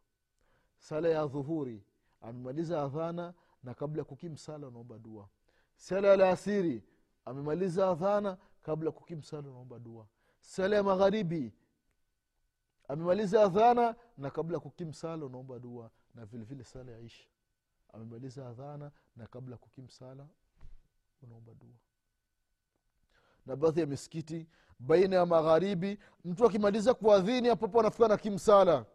sala 0.82 1.08
ya 1.08 1.26
dhuhuri 1.26 1.84
amemaliza 2.20 2.82
adhana 2.82 3.34
na 3.62 3.74
kabla 3.74 4.00
ya 4.00 4.04
kukim 4.04 4.36
unaomba 4.56 4.98
dua. 4.98 5.28
Sala 5.76 6.08
ya 6.08 6.16
laasiri 6.16 6.84
amemaliza 7.24 7.88
adhana 7.90 8.38
kabla 8.62 8.88
ya 8.88 8.92
kukim 8.92 9.22
unaomba 9.32 9.78
dua. 9.78 10.06
Sala 10.40 10.76
ya 10.76 10.82
magharibi 10.82 11.52
amemaliza 12.88 13.42
adhana 13.44 13.96
na 14.18 14.30
kabla 14.30 14.56
ya 14.56 14.60
kukim 14.60 14.92
unaomba 15.04 15.58
dua. 15.58 15.90
Na 16.14 16.26
vile 16.26 16.64
sala 16.64 16.92
ya 16.92 16.98
isha 17.00 17.28
amemaliza 17.92 18.48
adhana 18.48 18.92
na 19.16 19.26
kabla 19.26 19.54
ya 19.54 19.58
kukim 19.58 19.86
unaomba 21.22 21.54
dua. 21.54 21.76
Na 23.46 23.56
baadhi 23.56 23.80
ya 23.80 23.86
misikiti 23.86 24.48
baina 24.78 25.16
ya 25.16 25.26
magharibi 25.26 25.98
mtu 26.24 26.46
akimaliza 26.46 26.94
kuadhini 26.94 27.48
hapopo 27.48 27.80
anafika 27.80 28.08
na 28.08 28.16
kimsala 28.16 28.86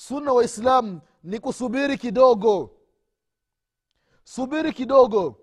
sunna 0.00 0.32
waislamu 0.32 1.00
ni 1.22 1.38
kusubiri 1.40 1.98
kidogo. 1.98 2.70
Subiri 4.24 4.72
kidogo. 4.72 5.40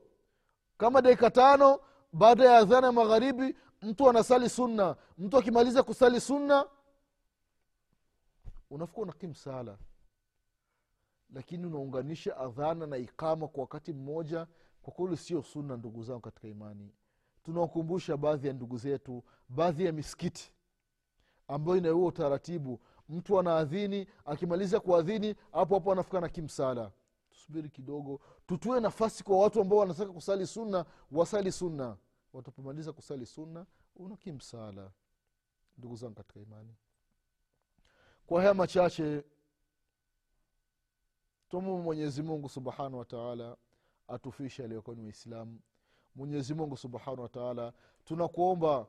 Kama 0.77 1.01
dakika 1.01 1.31
tano 1.31 1.79
baada 2.13 2.45
ya 2.45 2.57
adhana 2.57 2.87
ya 2.87 2.93
magharibi 2.93 3.55
mtu 3.81 4.09
anasali 4.09 4.49
sunna. 4.49 4.95
Mtu 5.17 5.37
akimaliza 5.37 5.83
kusali 5.83 6.21
sunna 6.21 6.65
unafuka 8.69 9.01
unakim 9.01 9.33
sala 9.33 9.77
lakini 11.33 11.65
unaunganisha 11.65 12.37
adhana 12.37 12.87
na 12.87 12.97
ikama 12.97 13.47
kwa 13.47 13.61
wakati 13.61 13.93
mmoja 13.93 14.47
kwa 14.81 14.93
kweli 14.93 15.17
sio 15.17 15.43
sunna 15.43 15.77
ndugu 15.77 16.03
zangu 16.03 16.21
katika 16.21 16.47
imani. 16.47 16.91
Tunawakumbusha 17.43 18.17
baadhi 18.17 18.47
ya 18.47 18.53
ndugu 18.53 18.77
zetu 18.77 19.23
baadhi 19.49 19.85
ya 19.85 19.91
misikiti 19.91 20.51
ambayo 21.47 21.77
inaua 21.77 22.07
utaratibu 22.07 22.79
mtu 23.09 23.39
anaadhini 23.39 24.07
akimaliza 24.25 24.79
kuadhini 24.79 25.35
hapo 25.51 25.73
hapo 25.75 25.91
anafuka 25.91 26.21
na 26.21 26.29
kimsala. 26.29 26.91
Tusubiri 27.29 27.69
kidogo 27.69 28.19
tutue 28.47 28.79
nafasi 28.79 29.23
kwa 29.23 29.39
watu 29.39 29.61
ambao 29.61 29.79
wanataka 29.79 30.13
kusali 30.13 30.47
sunna 30.47 30.85
wasali 31.11 31.51
sunna. 31.51 31.97
Watapomaliza 32.33 32.93
kusali 32.93 33.25
sunna 33.25 33.65
una 33.95 34.15
kimsala. 34.17 34.91
Ndugu 35.77 35.95
zangu 35.95 36.13
katika 36.15 36.39
imani. 36.39 36.75
Kwa 38.27 38.41
haya 38.41 38.53
machache 38.53 39.23
tumumu 41.49 41.83
mwenyezi 41.83 42.21
mungu 42.23 42.49
subhanahu 42.49 42.97
wataala 42.97 43.57
atufishe 44.07 44.63
aliyokuwa 44.63 44.95
ni 44.95 45.01
waislamu 45.03 45.59
mwenyezi 46.15 46.53
mungu 46.53 46.77
subhanahu 46.77 47.21
wataala 47.21 47.73
tunakuomba 48.05 48.87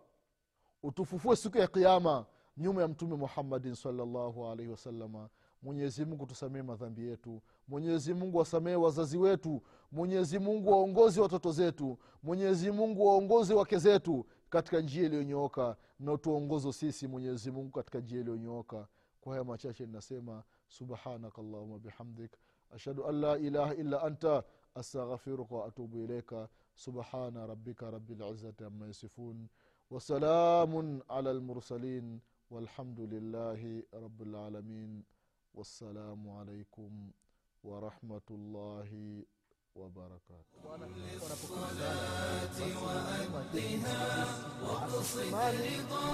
utufufue 0.82 1.36
siku 1.36 1.58
ya 1.58 1.66
kiama 1.66 2.26
nyuma 2.58 2.82
ya 2.82 2.88
mtume 2.88 3.16
muhammadin 3.16 3.74
salllahu 3.74 4.46
alaihi 4.46 4.70
wasalama 4.70 5.28
mwenyezi 5.62 6.04
mungu 6.04 6.28
madhambi 6.64 7.06
yetu 7.06 7.42
mwenyezimungu 7.68 8.38
wasamehe 8.38 8.76
wazazi 8.76 9.18
wetu 9.18 9.62
mwenyezimungu 9.92 10.70
waongozi 10.70 11.20
watoto 11.20 11.52
zetu 11.52 11.98
mwenyezimungu 12.22 13.06
waongozi 13.06 13.54
wake 13.54 13.78
zetu 13.78 14.26
katika 14.50 14.80
njia 14.80 15.02
iliyonyooka 15.06 15.76
na 16.00 16.12
utuongozo 16.12 16.72
sisi 16.72 17.08
mwenyezimungu 17.08 17.70
katika 17.70 18.00
njia 18.00 18.20
iliyonyooka. 18.20 18.86
Kwa 19.20 19.32
haya 19.32 19.44
machache 19.44 19.86
ninasema 19.86 20.42
subhanaka 20.68 21.42
llahuma 21.42 21.78
bihamdik 21.78 22.32
ashhadu 22.70 23.06
an 23.06 23.20
la 23.20 23.38
ilaha 23.38 23.74
illa 23.74 24.02
anta 24.02 24.44
astaghfiruka 24.74 25.54
waatubu 25.54 25.98
ilaika 25.98 26.48
subhana 26.74 27.46
rabika 27.46 27.90
rabilizati 27.90 28.64
ama 28.64 28.86
yasifun 28.86 29.48
wasalamun 29.90 31.02
ala 31.08 31.32
lmursalin 31.32 32.20
والحمد 32.50 33.00
لله 33.00 33.82
رب 33.94 34.22
العالمين 34.22 35.02
والسلام 35.54 36.28
عليكم 36.38 37.10
ورحمة 37.64 38.28
الله 38.30 39.22
وبركاته 39.74 40.58
للصلاة 40.96 42.58
وأدها 43.34 44.00
واقصد 44.62 45.34
رضا 45.34 46.06